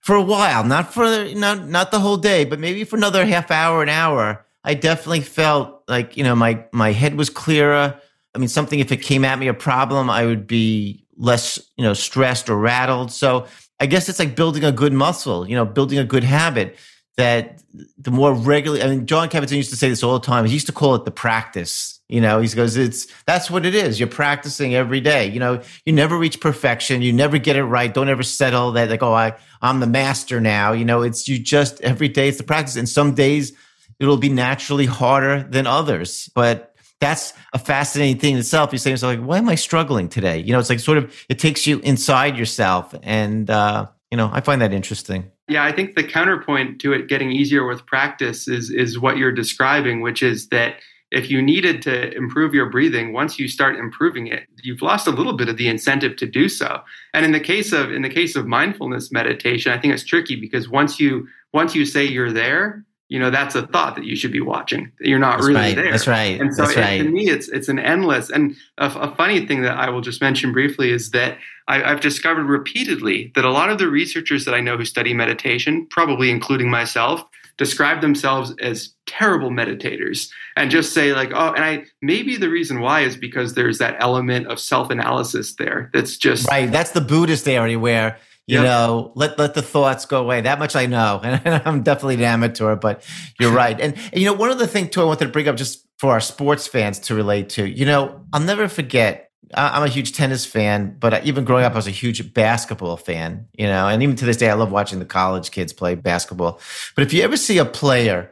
[0.00, 1.04] for a while, not for
[1.34, 4.44] not not the whole day, but maybe for another half hour, an hour.
[4.64, 7.98] I definitely felt like you know my my head was clearer.
[8.34, 11.84] I mean, something if it came at me a problem, I would be less you
[11.84, 13.12] know stressed or rattled.
[13.12, 13.46] So
[13.78, 16.76] I guess it's like building a good muscle, you know, building a good habit.
[17.16, 17.62] That
[17.98, 20.46] the more regularly, I mean, John Kabat-Zinn used to say this all the time.
[20.46, 23.74] He used to call it the practice you know, he goes, it's that's what it
[23.74, 24.00] is.
[24.00, 25.30] You're practicing every day.
[25.30, 27.02] You know, you never reach perfection.
[27.02, 27.92] You never get it right.
[27.92, 30.72] Don't ever settle that like, oh, I, I'm the master now.
[30.72, 32.74] You know, it's you just every day it's the practice.
[32.74, 33.52] And some days
[34.00, 36.28] it'll be naturally harder than others.
[36.34, 38.72] But that's a fascinating thing in itself.
[38.72, 40.38] You say yourself, like, why am I struggling today?
[40.38, 42.92] You know, it's like sort of it takes you inside yourself.
[43.04, 45.30] And uh, you know, I find that interesting.
[45.46, 49.32] Yeah, I think the counterpoint to it getting easier with practice is is what you're
[49.32, 50.76] describing, which is that
[51.10, 55.10] if you needed to improve your breathing once you start improving it you've lost a
[55.10, 56.80] little bit of the incentive to do so
[57.14, 60.36] and in the case of in the case of mindfulness meditation i think it's tricky
[60.36, 64.16] because once you once you say you're there you know that's a thought that you
[64.16, 65.76] should be watching you're not that's really right.
[65.76, 67.02] there that's right and so that's it, right.
[67.02, 70.20] to me it's it's an endless and a, a, funny thing that i will just
[70.22, 71.36] mention briefly is that
[71.68, 75.12] I, i've discovered repeatedly that a lot of the researchers that i know who study
[75.12, 77.24] meditation probably including myself
[77.60, 82.80] describe themselves as terrible meditators and just say like oh and i maybe the reason
[82.80, 87.46] why is because there's that element of self-analysis there that's just right that's the buddhist
[87.46, 88.64] area where You Yep.
[88.64, 90.40] know, let let the thoughts go away.
[90.40, 92.74] That much I know, and I'm definitely an amateur.
[92.74, 93.04] But
[93.38, 93.78] you're right.
[93.80, 96.10] And, and you know, one other thing too, I wanted to bring up just for
[96.10, 97.62] our sports fans to relate to.
[97.64, 98.00] You know,
[98.32, 99.29] I'll never forget.
[99.54, 103.48] I'm a huge tennis fan, but even growing up, I was a huge basketball fan.
[103.54, 106.60] You know, and even to this day, I love watching the college kids play basketball.
[106.94, 108.30] But if you ever see a player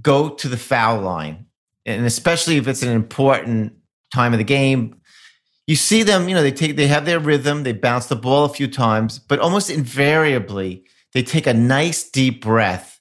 [0.00, 1.46] go to the foul line,
[1.84, 3.74] and especially if it's an important
[4.12, 5.00] time of the game,
[5.66, 8.44] you see them, you know, they take they have their rhythm, they bounce the ball
[8.44, 12.95] a few times, but almost invariably they take a nice deep breath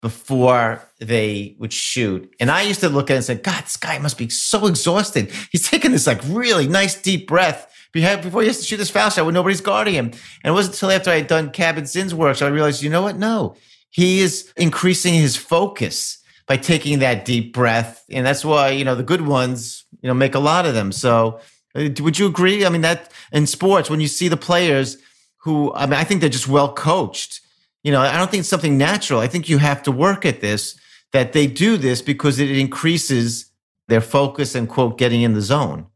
[0.00, 2.32] before they would shoot.
[2.38, 4.66] And I used to look at it and say, God, this guy must be so
[4.66, 5.32] exhausted.
[5.50, 9.10] He's taking this like really nice deep breath before he has to shoot this foul
[9.10, 10.06] shot when nobody's guarding him.
[10.06, 13.02] And it wasn't until after I had done Kabat-Zinn's work, so I realized, you know
[13.02, 13.16] what?
[13.16, 13.56] No,
[13.90, 18.04] he is increasing his focus by taking that deep breath.
[18.10, 20.92] And that's why, you know, the good ones, you know, make a lot of them.
[20.92, 21.40] So
[21.74, 22.64] uh, would you agree?
[22.64, 24.96] I mean, that in sports, when you see the players
[25.38, 27.40] who, I mean, I think they're just well coached.
[27.84, 29.20] You know, I don't think it's something natural.
[29.20, 30.78] I think you have to work at this,
[31.12, 33.50] that they do this because it increases
[33.86, 35.86] their focus and, quote, getting in the zone.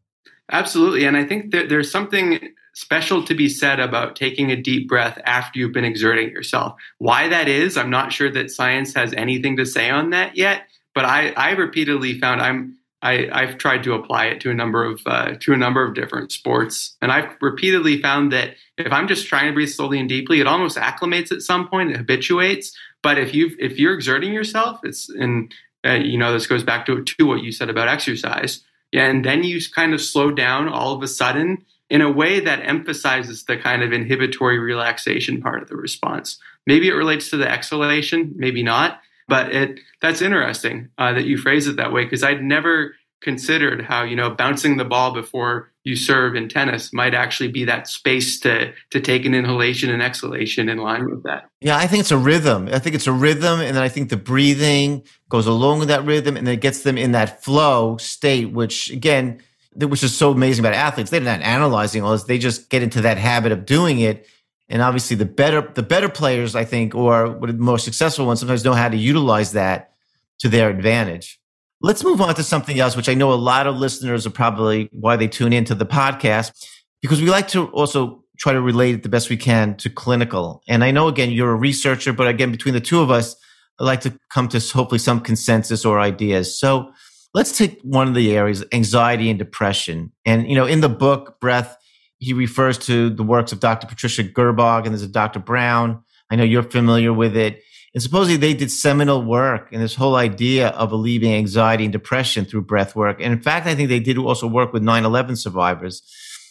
[0.51, 1.05] Absolutely.
[1.05, 2.39] And I think that there's something
[2.74, 6.74] special to be said about taking a deep breath after you've been exerting yourself.
[6.99, 10.62] Why that is, I'm not sure that science has anything to say on that yet.
[10.95, 14.85] But I, I repeatedly found I'm I, I've tried to apply it to a number
[14.85, 19.09] of uh, to a number of different sports, and I've repeatedly found that if I'm
[19.09, 22.77] just trying to breathe slowly and deeply, it almost acclimates at some point, it habituates.
[23.03, 25.53] But if you if you're exerting yourself, it's and
[25.85, 29.25] uh, you know this goes back to to what you said about exercise, yeah, and
[29.25, 33.45] then you kind of slow down all of a sudden in a way that emphasizes
[33.45, 36.39] the kind of inhibitory relaxation part of the response.
[36.67, 39.01] Maybe it relates to the exhalation, maybe not.
[39.29, 43.85] But it that's interesting uh, that you phrase it that way because I'd never considered
[43.85, 47.89] how you know bouncing the ball before you serve in tennis might actually be that
[47.89, 51.49] space to to take an inhalation and exhalation in line with that.
[51.61, 52.68] Yeah, I think it's a rhythm.
[52.70, 56.05] I think it's a rhythm, and then I think the breathing goes along with that
[56.05, 59.43] rhythm, and it gets them in that flow state, which again,
[59.75, 61.11] which is so amazing about athletes.
[61.11, 64.27] They're not analyzing all this; they just get into that habit of doing it.
[64.69, 68.65] And obviously, the better the better players, I think, or the more successful ones, sometimes
[68.65, 69.93] know how to utilize that
[70.39, 71.39] to their advantage.
[71.81, 74.89] Let's move on to something else, which I know a lot of listeners are probably
[74.93, 76.53] why they tune into the podcast,
[77.01, 80.63] because we like to also try to relate it the best we can to clinical.
[80.69, 83.37] And I know, again, you're a researcher, but again, between the two of us,
[83.81, 86.59] I'd like to come to hopefully some consensus or ideas.
[86.59, 86.93] So
[87.35, 90.13] let's take one of the areas, anxiety and depression.
[90.25, 91.77] And, you know, in the book, Breath,
[92.23, 93.89] he refers to the works of Dr.
[93.89, 95.41] Patricia Gerbarg and there's a Dr.
[95.41, 96.05] Brown.
[96.31, 97.64] I know you're familiar with it.
[97.95, 102.45] And supposedly they did seminal work in this whole idea of alleviating anxiety and depression
[102.45, 103.20] through breath work.
[103.20, 106.01] And in fact, I think they did also work with 9 11 survivors.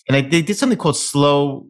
[0.09, 1.67] And they, they did something called slow,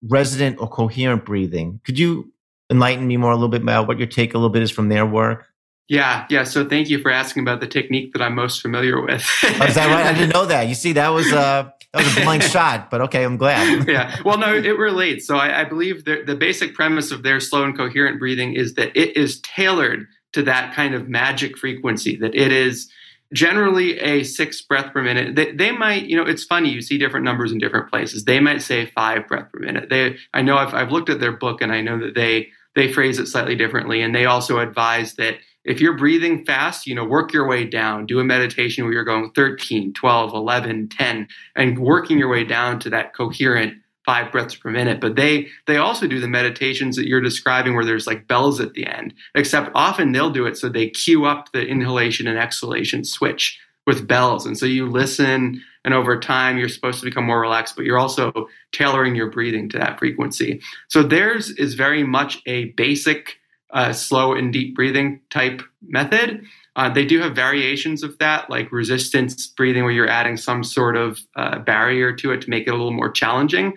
[0.00, 1.80] resonant, or coherent breathing.
[1.84, 2.32] Could you
[2.70, 4.90] enlighten me more a little bit about what your take a little bit is from
[4.90, 5.48] their work?
[5.88, 6.44] Yeah, yeah.
[6.44, 9.28] So thank you for asking about the technique that I'm most familiar with.
[9.42, 10.06] Oh, is that right?
[10.06, 10.68] I didn't know that.
[10.68, 13.88] You see, that was uh, that was a blind shot, but okay, I'm glad.
[13.88, 14.16] yeah.
[14.24, 15.26] Well, no, it relates.
[15.26, 18.74] So I, I believe the, the basic premise of their slow and coherent breathing is
[18.74, 22.16] that it is tailored to that kind of magic frequency.
[22.16, 22.90] That it is
[23.32, 25.36] generally a six breath per minute.
[25.36, 26.70] They, they might, you know, it's funny.
[26.70, 28.24] You see different numbers in different places.
[28.24, 29.88] They might say five breath per minute.
[29.88, 32.92] They, I know, I've, I've looked at their book, and I know that they they
[32.92, 37.04] phrase it slightly differently, and they also advise that if you're breathing fast, you know,
[37.04, 38.06] work your way down.
[38.06, 42.78] Do a meditation where you're going 13, 12, 11, 10, and working your way down
[42.80, 45.00] to that coherent five breaths per minute.
[45.00, 48.74] But they they also do the meditations that you're describing where there's like bells at
[48.74, 49.14] the end.
[49.34, 54.06] Except often they'll do it so they cue up the inhalation and exhalation switch with
[54.06, 54.46] bells.
[54.46, 57.98] And so you listen and over time you're supposed to become more relaxed, but you're
[57.98, 60.60] also tailoring your breathing to that frequency.
[60.88, 63.38] So theirs is very much a basic
[63.70, 66.44] uh, slow and deep breathing type method.
[66.76, 70.96] Uh, they do have variations of that, like resistance breathing, where you're adding some sort
[70.96, 73.74] of uh, barrier to it to make it a little more challenging.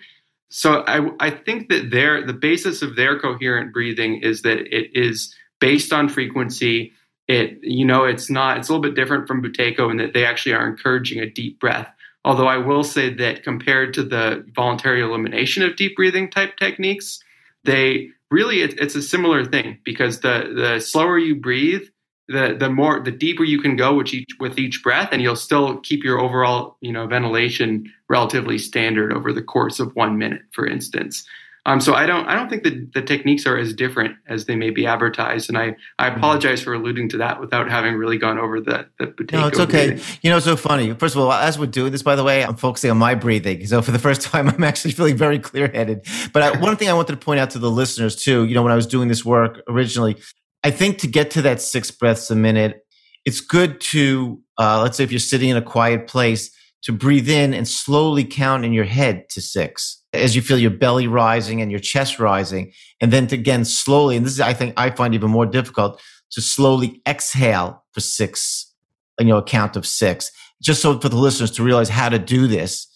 [0.50, 4.90] So I, I think that their the basis of their coherent breathing is that it
[4.94, 6.94] is based on frequency.
[7.28, 10.26] It you know it's not it's a little bit different from Buteyko in that they
[10.26, 11.92] actually are encouraging a deep breath.
[12.24, 17.20] Although I will say that compared to the voluntary elimination of deep breathing type techniques,
[17.64, 21.84] they really it, it's a similar thing because the the slower you breathe
[22.28, 25.36] the the more the deeper you can go with each with each breath and you'll
[25.36, 30.42] still keep your overall you know ventilation relatively standard over the course of one minute
[30.52, 31.26] for instance
[31.68, 34.56] Um, so I don't I don't think that the techniques are as different as they
[34.56, 36.18] may be advertised, and I, I mm-hmm.
[36.18, 39.90] apologize for alluding to that without having really gone over the the No, it's okay.
[39.90, 40.20] Breathing.
[40.22, 40.94] You know, it's so funny.
[40.94, 43.68] First of all, as we're doing this, by the way, I'm focusing on my breathing.
[43.68, 46.08] So for the first time, I'm actually feeling very clear headed.
[46.32, 48.64] But I, one thing I wanted to point out to the listeners too, you know,
[48.64, 50.16] when I was doing this work originally,
[50.64, 52.80] I think to get to that six breaths a minute,
[53.26, 56.50] it's good to uh, let's say if you're sitting in a quiet place
[56.84, 60.72] to breathe in and slowly count in your head to six as you feel your
[60.72, 62.72] belly rising and your chest rising.
[63.02, 66.02] And then to again, slowly, and this is, I think I find even more difficult
[66.32, 68.74] to slowly exhale for six,
[69.20, 72.20] you know, a count of six, just so for the listeners to realize how to
[72.20, 72.88] do this.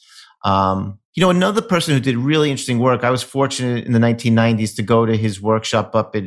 [0.43, 3.99] Um, you know, another person who did really interesting work, I was fortunate in the
[3.99, 6.24] 1990s to go to his workshop up at,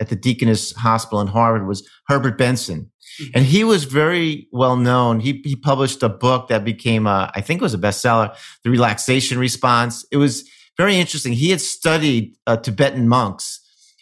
[0.00, 2.90] at the Deaconess Hospital in Harvard was Herbert Benson.
[3.34, 5.20] And he was very well known.
[5.20, 8.70] He, he published a book that became, a, I think it was a bestseller, The
[8.70, 10.04] Relaxation Response.
[10.12, 11.32] It was very interesting.
[11.32, 13.60] He had studied uh, Tibetan monks.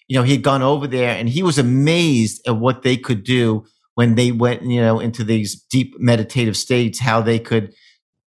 [0.09, 3.23] You know, he had gone over there and he was amazed at what they could
[3.23, 3.65] do
[3.95, 7.73] when they went, you know, into these deep meditative states, how they could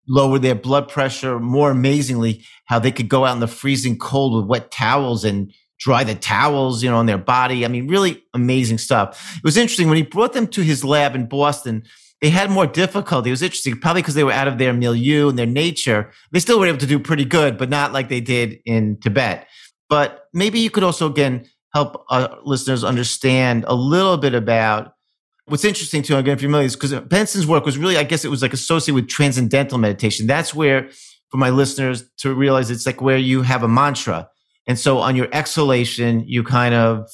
[0.08, 1.38] lower their blood pressure.
[1.38, 5.52] More amazingly, how they could go out in the freezing cold with wet towels and
[5.78, 7.64] dry the towels, you know, on their body.
[7.64, 9.34] I mean, really amazing stuff.
[9.36, 11.84] It was interesting when he brought them to his lab in Boston.
[12.20, 13.30] They had more difficulty.
[13.30, 16.10] It was interesting, probably because they were out of their milieu and their nature.
[16.32, 19.46] They still were able to do pretty good, but not like they did in Tibet.
[19.88, 24.94] But maybe you could also, again, help our listeners understand a little bit about
[25.46, 26.16] what's interesting too.
[26.16, 28.94] Again, if you're familiar, because Benson's work was really, I guess, it was like associated
[28.96, 30.26] with transcendental meditation.
[30.26, 30.90] That's where,
[31.30, 34.28] for my listeners to realize, it's like where you have a mantra
[34.68, 37.10] and so on your exhalation, you kind of,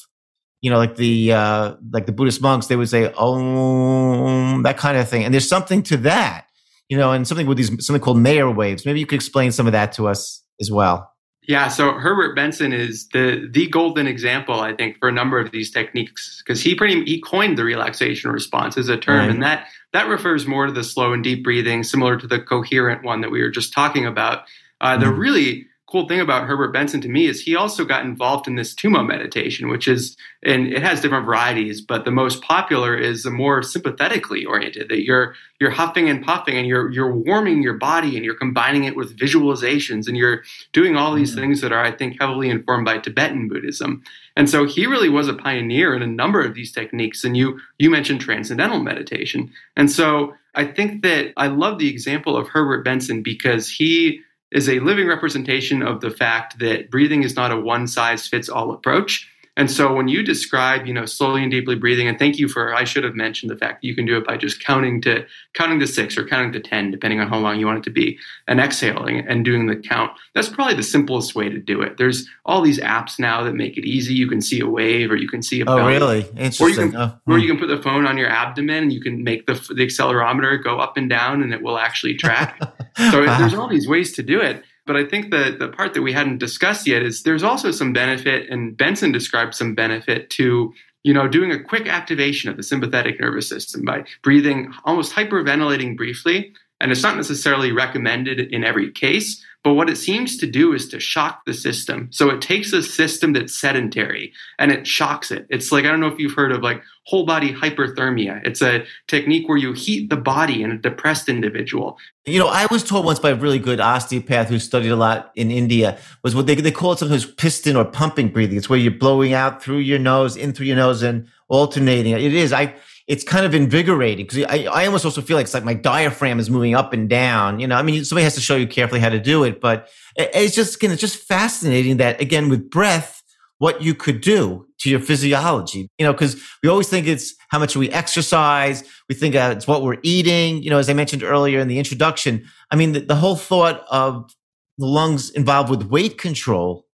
[0.60, 4.98] you know, like the uh, like the Buddhist monks, they would say "om," that kind
[4.98, 5.24] of thing.
[5.24, 6.46] And there's something to that,
[6.88, 8.84] you know, and something with these something called Mayer waves.
[8.84, 11.10] Maybe you could explain some of that to us as well.
[11.46, 15.50] Yeah, so Herbert Benson is the the golden example, I think, for a number of
[15.52, 19.30] these techniques because he pretty he coined the relaxation response as a term, right.
[19.30, 23.04] and that that refers more to the slow and deep breathing, similar to the coherent
[23.04, 24.44] one that we were just talking about.
[24.80, 25.02] Uh, mm-hmm.
[25.04, 28.56] The really cool thing about Herbert Benson to me is he also got involved in
[28.56, 33.22] this Tummo meditation, which is, and it has different varieties, but the most popular is
[33.22, 37.74] the more sympathetically oriented that you're you're huffing and puffing and you're you're warming your
[37.74, 40.42] body and you're combining it with visualizations and you're
[40.72, 41.42] doing all these mm-hmm.
[41.42, 44.02] things that are, I think, heavily informed by Tibetan Buddhism.
[44.34, 47.22] And so he really was a pioneer in a number of these techniques.
[47.22, 52.36] And you you mentioned transcendental meditation, and so I think that I love the example
[52.36, 54.24] of Herbert Benson because he
[54.54, 58.48] is a living representation of the fact that breathing is not a one size fits
[58.48, 59.28] all approach.
[59.56, 62.74] And so when you describe, you know, slowly and deeply breathing, and thank you for
[62.74, 65.24] I should have mentioned the fact that you can do it by just counting to
[65.52, 67.90] counting to six or counting to ten, depending on how long you want it to
[67.90, 70.10] be, and exhaling and doing the count.
[70.34, 71.98] That's probably the simplest way to do it.
[71.98, 74.14] There's all these apps now that make it easy.
[74.14, 76.22] You can see a wave, or you can see a oh, really?
[76.36, 76.66] Interesting.
[76.66, 77.58] Or you can, oh, or you hmm.
[77.58, 80.80] can put the phone on your abdomen, and you can make the the accelerometer go
[80.80, 82.60] up and down, and it will actually track.
[82.96, 84.62] so there's all these ways to do it.
[84.86, 87.92] But I think the, the part that we hadn't discussed yet is there's also some
[87.92, 90.74] benefit, and Benson described some benefit to
[91.04, 95.96] you know, doing a quick activation of the sympathetic nervous system by breathing, almost hyperventilating
[95.96, 96.52] briefly.
[96.80, 100.86] And it's not necessarily recommended in every case, but what it seems to do is
[100.88, 102.08] to shock the system.
[102.12, 105.46] So it takes a system that's sedentary and it shocks it.
[105.48, 108.46] It's like, I don't know if you've heard of like whole body hyperthermia.
[108.46, 111.96] It's a technique where you heat the body in a depressed individual.
[112.26, 115.32] You know, I was told once by a really good osteopath who studied a lot
[115.34, 118.58] in India was what they, they call it sometimes piston or pumping breathing.
[118.58, 122.12] It's where you're blowing out through your nose, in through your nose and alternating.
[122.12, 122.52] It is.
[122.52, 122.74] I,
[123.06, 126.38] it's kind of invigorating because I, I almost also feel like it's like my diaphragm
[126.38, 127.60] is moving up and down.
[127.60, 129.88] You know, I mean, somebody has to show you carefully how to do it, but
[130.16, 133.22] it's just, again, it's just fascinating that again, with breath,
[133.58, 137.58] what you could do to your physiology, you know, because we always think it's how
[137.58, 138.82] much we exercise.
[139.08, 140.62] We think it's what we're eating.
[140.62, 143.84] You know, as I mentioned earlier in the introduction, I mean, the, the whole thought
[143.90, 144.30] of
[144.78, 146.86] the lungs involved with weight control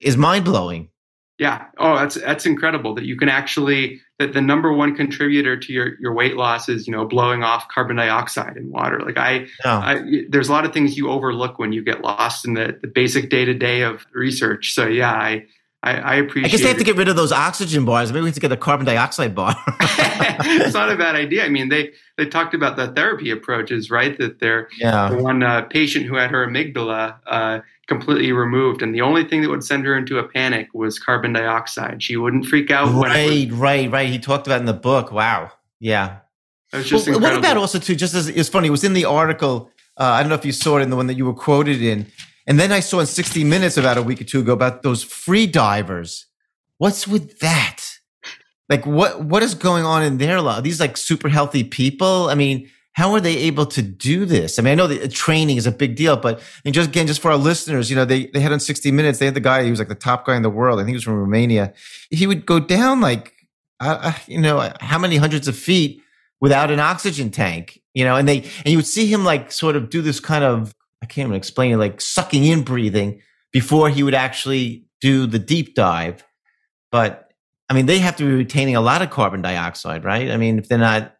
[0.00, 0.88] is mind blowing.
[1.38, 1.66] Yeah.
[1.78, 5.98] Oh, that's that's incredible that you can actually that the number one contributor to your
[6.00, 9.00] your weight loss is you know blowing off carbon dioxide in water.
[9.00, 9.46] Like I.
[9.64, 12.88] I there's a lot of things you overlook when you get lost in the, the
[12.88, 14.74] basic day to day of research.
[14.74, 15.46] So yeah, I
[15.82, 16.46] I, I, appreciate.
[16.46, 18.12] I guess they have to get rid of those oxygen bars.
[18.12, 19.54] Maybe we have to get a carbon dioxide bar.
[19.80, 21.44] it's not a bad idea.
[21.44, 24.18] I mean, they they talked about the therapy approaches, right?
[24.18, 25.08] That they're yeah.
[25.10, 29.42] the one uh, patient who had her amygdala uh, completely removed, and the only thing
[29.42, 32.02] that would send her into a panic was carbon dioxide.
[32.02, 32.92] She wouldn't freak out.
[32.92, 34.08] Right, right, right.
[34.08, 35.10] He talked about in the book.
[35.10, 35.50] Wow.
[35.80, 36.18] Yeah.
[36.72, 37.96] just well, what about also too?
[37.96, 39.70] Just as it's funny, it was in the article.
[39.96, 41.82] Uh, I don't know if you saw it in the one that you were quoted
[41.82, 42.06] in
[42.46, 45.02] And then I saw in 60 Minutes about a week or two ago about those
[45.02, 46.26] free divers.
[46.76, 47.82] What's with that?
[48.68, 50.62] Like what what is going on in their life?
[50.62, 52.28] These like super healthy people.
[52.28, 54.58] I mean, how are they able to do this?
[54.58, 57.22] I mean, I know that training is a big deal, but and just again, just
[57.22, 59.62] for our listeners, you know, they they had on 60 Minutes, they had the guy
[59.62, 60.80] he was like the top guy in the world.
[60.80, 61.72] I think he was from Romania.
[62.10, 63.34] He would go down like,
[63.78, 66.02] uh, uh you know, how many hundreds of feet
[66.40, 69.76] without an oxygen tank, you know, and they and you would see him like sort
[69.76, 73.22] of do this kind of I can't even explain it, like sucking in breathing
[73.52, 76.24] before he would actually do the deep dive.
[76.90, 77.30] But
[77.68, 80.32] I mean, they have to be retaining a lot of carbon dioxide, right?
[80.32, 81.14] I mean, if they're not,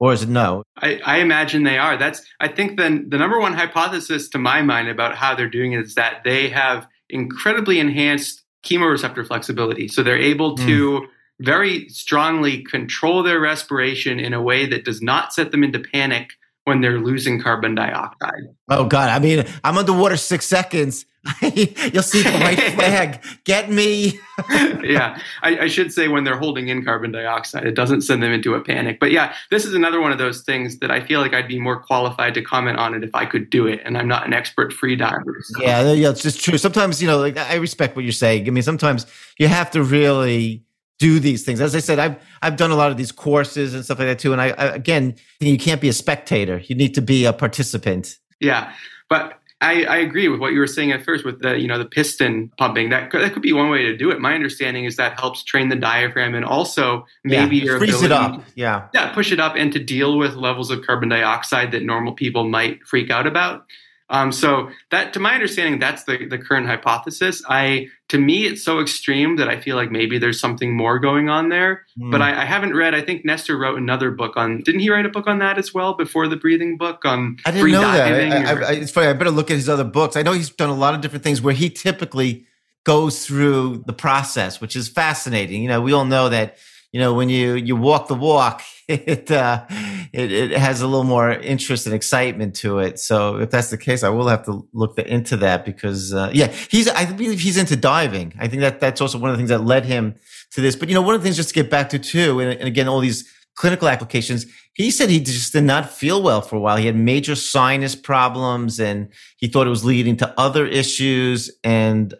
[0.00, 0.64] or is it no?
[0.78, 1.96] I, I imagine they are.
[1.96, 5.72] That's, I think, then the number one hypothesis to my mind about how they're doing
[5.72, 9.88] it is that they have incredibly enhanced chemoreceptor flexibility.
[9.88, 11.06] So they're able to mm.
[11.38, 16.30] very strongly control their respiration in a way that does not set them into panic
[16.64, 18.42] when they're losing carbon dioxide.
[18.68, 19.08] Oh God!
[19.08, 21.04] I mean, I'm underwater six seconds.
[21.42, 23.22] You'll see the white flag.
[23.44, 24.18] Get me.
[24.82, 28.32] yeah, I, I, should say when they're holding in carbon dioxide, it doesn't send them
[28.32, 28.98] into a panic.
[28.98, 31.60] But yeah, this is another one of those things that I feel like I'd be
[31.60, 34.32] more qualified to comment on it if I could do it, and I'm not an
[34.32, 35.36] expert free diver.
[35.42, 35.62] So.
[35.62, 36.56] Yeah, yeah, it's just true.
[36.56, 38.46] Sometimes you know, like I respect what you're saying.
[38.46, 39.04] I mean, sometimes
[39.38, 40.64] you have to really
[40.98, 41.60] do these things.
[41.60, 44.18] As I said, I've I've done a lot of these courses and stuff like that
[44.18, 44.32] too.
[44.32, 46.62] And I, I again, you can't be a spectator.
[46.64, 48.18] You need to be a participant.
[48.38, 48.72] Yeah,
[49.10, 51.78] but I, I, agree with what you were saying at first with the you know
[51.78, 52.88] the piston pumping.
[52.90, 54.20] That could, that could be one way to do it.
[54.20, 58.06] My understanding is that helps train the diaphragm and also maybe yeah, your freeze ability,
[58.06, 58.44] it up.
[58.54, 62.14] Yeah, yeah, push it up and to deal with levels of carbon dioxide that normal
[62.14, 63.66] people might freak out about.
[64.10, 67.42] Um, so that, to my understanding, that's the, the current hypothesis.
[67.48, 71.28] I, to me, it's so extreme that I feel like maybe there's something more going
[71.28, 71.86] on there.
[71.98, 72.10] Mm.
[72.10, 72.92] But I, I, haven't read.
[72.92, 74.62] I think Nestor wrote another book on.
[74.62, 77.36] Didn't he write a book on that as well before the breathing book on?
[77.46, 78.46] I didn't know that.
[78.46, 79.06] I, I, it's funny.
[79.06, 80.16] I better look at his other books.
[80.16, 82.46] I know he's done a lot of different things where he typically
[82.82, 85.62] goes through the process, which is fascinating.
[85.62, 86.56] You know, we all know that
[86.92, 89.64] you know, when you you walk the walk, it uh,
[90.12, 92.98] it, it has a little more interest and excitement to it.
[92.98, 96.48] So if that's the case, I will have to look into that because uh, yeah,
[96.70, 98.34] he's I believe he's into diving.
[98.38, 100.16] I think that that's also one of the things that led him
[100.52, 100.74] to this.
[100.74, 102.66] But you know, one of the things just to get back to too, and, and
[102.66, 103.30] again, all these
[103.60, 104.46] clinical applications.
[104.72, 106.78] He said he just did not feel well for a while.
[106.78, 111.50] He had major sinus problems and he thought it was leading to other issues.
[111.62, 112.14] And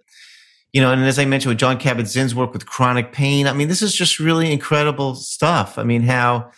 [0.73, 3.69] you know, and as I mentioned with John Kabat-Zinn's work with chronic pain, I mean,
[3.69, 5.79] this is just really incredible stuff.
[5.79, 6.51] I mean, how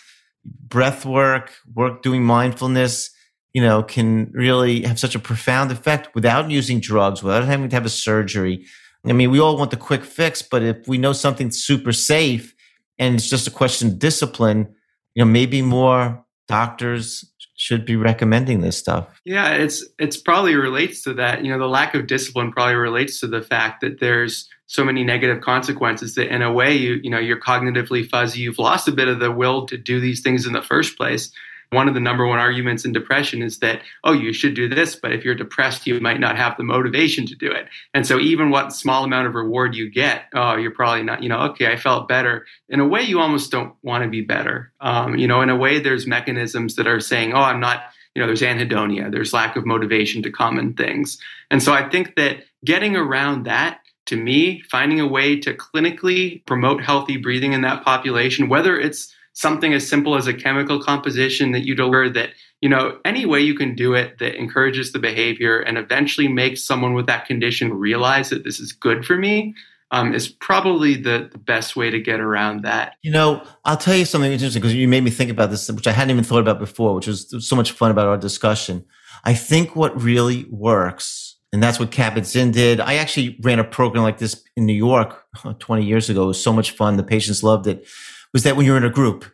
[0.45, 3.11] breath work, work doing mindfulness,
[3.53, 7.77] you know, can really have such a profound effect without using drugs, without having to
[7.77, 8.67] have a surgery.
[9.05, 12.55] I mean, we all want the quick fix, but if we know something's super safe
[12.99, 14.75] and it's just a question of discipline,
[15.15, 19.21] you know, maybe more doctors should be recommending this stuff.
[19.25, 21.45] Yeah, it's it's probably relates to that.
[21.45, 25.05] You know, the lack of discipline probably relates to the fact that there's so many
[25.05, 28.41] negative consequences that in a way you you know you're cognitively fuzzy.
[28.41, 31.31] You've lost a bit of the will to do these things in the first place
[31.73, 34.95] one of the number one arguments in depression is that oh you should do this
[34.95, 37.67] but if you're depressed you might not have the motivation to do it.
[37.95, 41.29] And so even what small amount of reward you get oh you're probably not you
[41.29, 42.47] know okay i felt better.
[42.69, 44.73] In a way you almost don't want to be better.
[44.81, 48.21] Um, you know in a way there's mechanisms that are saying oh i'm not you
[48.21, 51.19] know there's anhedonia there's lack of motivation to common things.
[51.51, 56.45] And so i think that getting around that to me finding a way to clinically
[56.47, 61.53] promote healthy breathing in that population whether it's something as simple as a chemical composition
[61.53, 62.31] that you deliver that
[62.61, 66.65] you know any way you can do it that encourages the behavior and eventually makes
[66.65, 69.55] someone with that condition realize that this is good for me
[69.93, 72.97] um, is probably the, the best way to get around that.
[73.03, 75.87] You know, I'll tell you something interesting because you made me think about this, which
[75.87, 78.87] I hadn't even thought about before, which was so much fun about our discussion.
[79.23, 82.81] I think what really works, and that's what Kabat-Zinn did.
[82.81, 85.27] I actually ran a program like this in New York
[85.59, 86.25] 20 years ago.
[86.25, 86.97] It was so much fun.
[86.97, 87.87] The patients loved it
[88.33, 89.25] was that when you're in a group,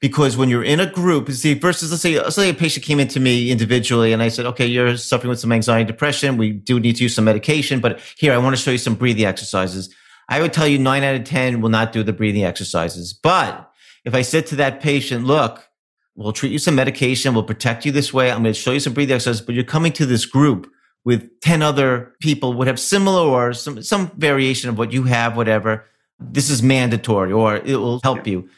[0.00, 3.00] because when you're in a group, see, versus let's say, let's say a patient came
[3.00, 6.36] into me individually and I said, okay, you're suffering with some anxiety, and depression.
[6.36, 8.94] We do need to use some medication, but here, I want to show you some
[8.94, 9.94] breathing exercises.
[10.28, 13.12] I would tell you nine out of 10 will not do the breathing exercises.
[13.12, 13.70] But
[14.04, 15.68] if I said to that patient, look,
[16.14, 17.32] we'll treat you some medication.
[17.32, 18.30] We'll protect you this way.
[18.30, 20.70] I'm going to show you some breathing exercises, but you're coming to this group
[21.04, 25.36] with 10 other people would have similar or some, some variation of what you have,
[25.36, 25.84] whatever
[26.18, 28.48] this is mandatory or it will help you.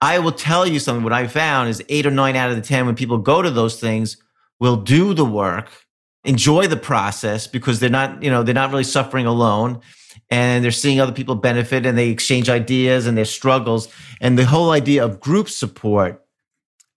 [0.00, 1.04] I will tell you something.
[1.04, 3.50] What I found is eight or nine out of the 10 when people go to
[3.50, 4.16] those things
[4.60, 5.70] will do the work,
[6.24, 9.80] enjoy the process because they're not, you know, they're not really suffering alone
[10.30, 13.88] and they're seeing other people benefit and they exchange ideas and their struggles.
[14.20, 16.24] And the whole idea of group support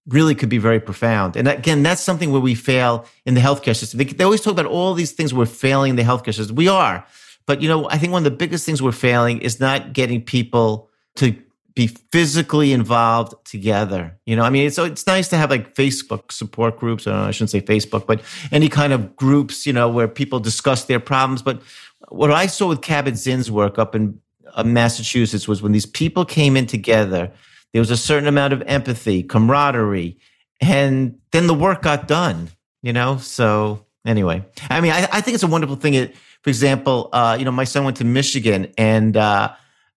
[0.08, 1.36] really could be very profound.
[1.36, 3.98] And again, that's something where we fail in the healthcare system.
[3.98, 6.56] They, they always talk about all these things we're failing in the healthcare system.
[6.56, 7.06] We are.
[7.48, 10.22] But, you know, I think one of the biggest things we're failing is not getting
[10.22, 11.36] people to
[11.78, 14.18] be physically involved together.
[14.26, 17.06] You know, I mean, it's it's nice to have like Facebook support groups.
[17.06, 18.22] I, know, I shouldn't say Facebook, but
[18.52, 21.44] any kind of groups, you know, where people discuss their problems.
[21.44, 21.62] But
[22.10, 24.20] what I saw with Kabat-Zinn's work up in
[24.56, 27.32] uh, Massachusetts was when these people came in together,
[27.74, 30.18] there was a certain amount of empathy, camaraderie,
[30.60, 32.50] and then the work got done.
[32.82, 35.94] You know, so anyway, I mean, I, I think it's a wonderful thing.
[35.94, 36.16] It,
[36.48, 39.18] for example, uh, you know, my son went to Michigan and.
[39.18, 39.54] Uh,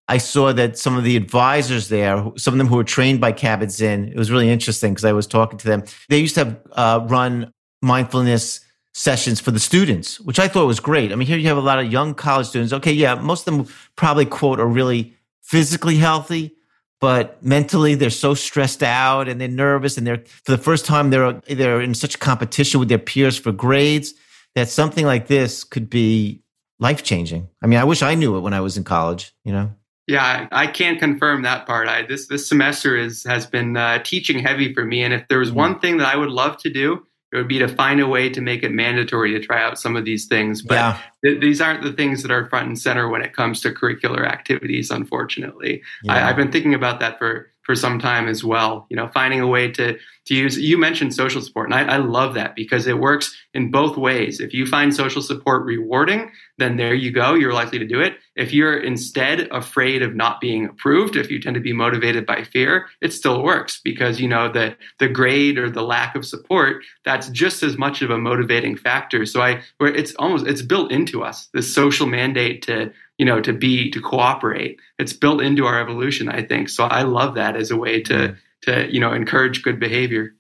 [0.09, 3.33] I saw that some of the advisors there, some of them who were trained by
[3.33, 5.85] Kabat-Zinn, it was really interesting because I was talking to them.
[6.09, 8.59] They used to have uh, run mindfulness
[8.93, 11.13] sessions for the students, which I thought was great.
[11.13, 12.73] I mean, here you have a lot of young college students.
[12.73, 16.57] Okay, yeah, most of them probably quote are really physically healthy,
[17.01, 21.11] but mentally they're so stressed out and they're nervous and they're for the first time
[21.11, 24.13] they're they're in such competition with their peers for grades
[24.55, 26.43] that something like this could be
[26.79, 27.49] life changing.
[27.63, 29.73] I mean, I wish I knew it when I was in college, you know.
[30.07, 31.87] Yeah, I can't confirm that part.
[31.87, 35.39] I this this semester is has been uh, teaching heavy for me, and if there
[35.39, 38.09] was one thing that I would love to do, it would be to find a
[38.09, 40.63] way to make it mandatory to try out some of these things.
[40.63, 41.01] But yeah.
[41.25, 44.27] th- these aren't the things that are front and center when it comes to curricular
[44.27, 44.91] activities.
[44.91, 46.13] Unfortunately, yeah.
[46.13, 48.85] I, I've been thinking about that for for some time as well.
[48.91, 49.97] You know, finding a way to
[50.27, 50.59] to use.
[50.59, 54.41] You mentioned social support, and I, I, love that because it works in both ways.
[54.41, 57.35] If you find social support rewarding, then there you go.
[57.35, 58.17] You're likely to do it.
[58.35, 62.43] If you're instead afraid of not being approved, if you tend to be motivated by
[62.43, 66.83] fear, it still works because you know that the grade or the lack of support
[67.05, 69.25] that's just as much of a motivating factor.
[69.27, 73.39] So I, where it's almost it's built into us this social mandate to you know
[73.43, 74.81] to be to cooperate.
[74.99, 76.71] It's built into our evolution, I think.
[76.71, 78.35] So I love that as a way to.
[78.65, 80.35] To you know encourage good behavior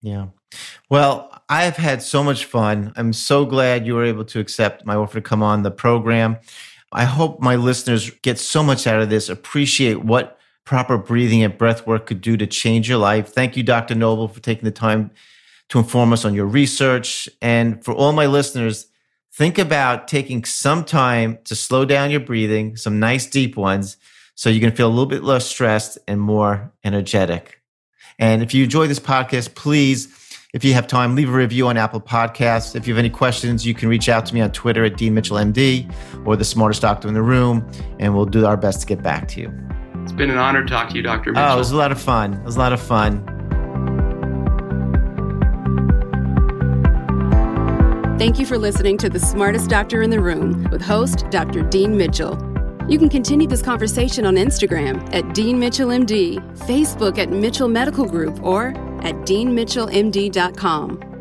[0.00, 0.28] yeah
[0.88, 4.94] well i've had so much fun i'm so glad you were able to accept my
[4.94, 6.38] offer to come on the program
[6.90, 11.58] i hope my listeners get so much out of this appreciate what proper breathing and
[11.58, 14.70] breath work could do to change your life thank you dr noble for taking the
[14.70, 15.10] time
[15.68, 18.86] to inform us on your research and for all my listeners
[19.36, 23.96] think about taking some time to slow down your breathing some nice deep ones
[24.34, 27.60] so you can feel a little bit less stressed and more energetic
[28.18, 30.08] and if you enjoy this podcast, please,
[30.54, 32.74] if you have time, leave a review on Apple Podcasts.
[32.74, 35.14] If you have any questions, you can reach out to me on Twitter at Dean
[35.14, 35.92] Mitchell MD
[36.24, 37.68] or the smartest doctor in the room,
[37.98, 39.52] and we'll do our best to get back to you.
[40.02, 41.32] It's been an honor to talk to you, Dr.
[41.32, 41.46] Mitchell.
[41.46, 42.34] Oh, it was a lot of fun.
[42.34, 43.35] It was a lot of fun.
[48.18, 51.62] Thank you for listening to The Smartest Doctor in the Room with host Dr.
[51.62, 52.32] Dean Mitchell.
[52.88, 58.06] You can continue this conversation on Instagram at Dean Mitchell MD, Facebook at Mitchell Medical
[58.06, 58.68] Group, or
[59.02, 61.15] at deanmitchellmd.com.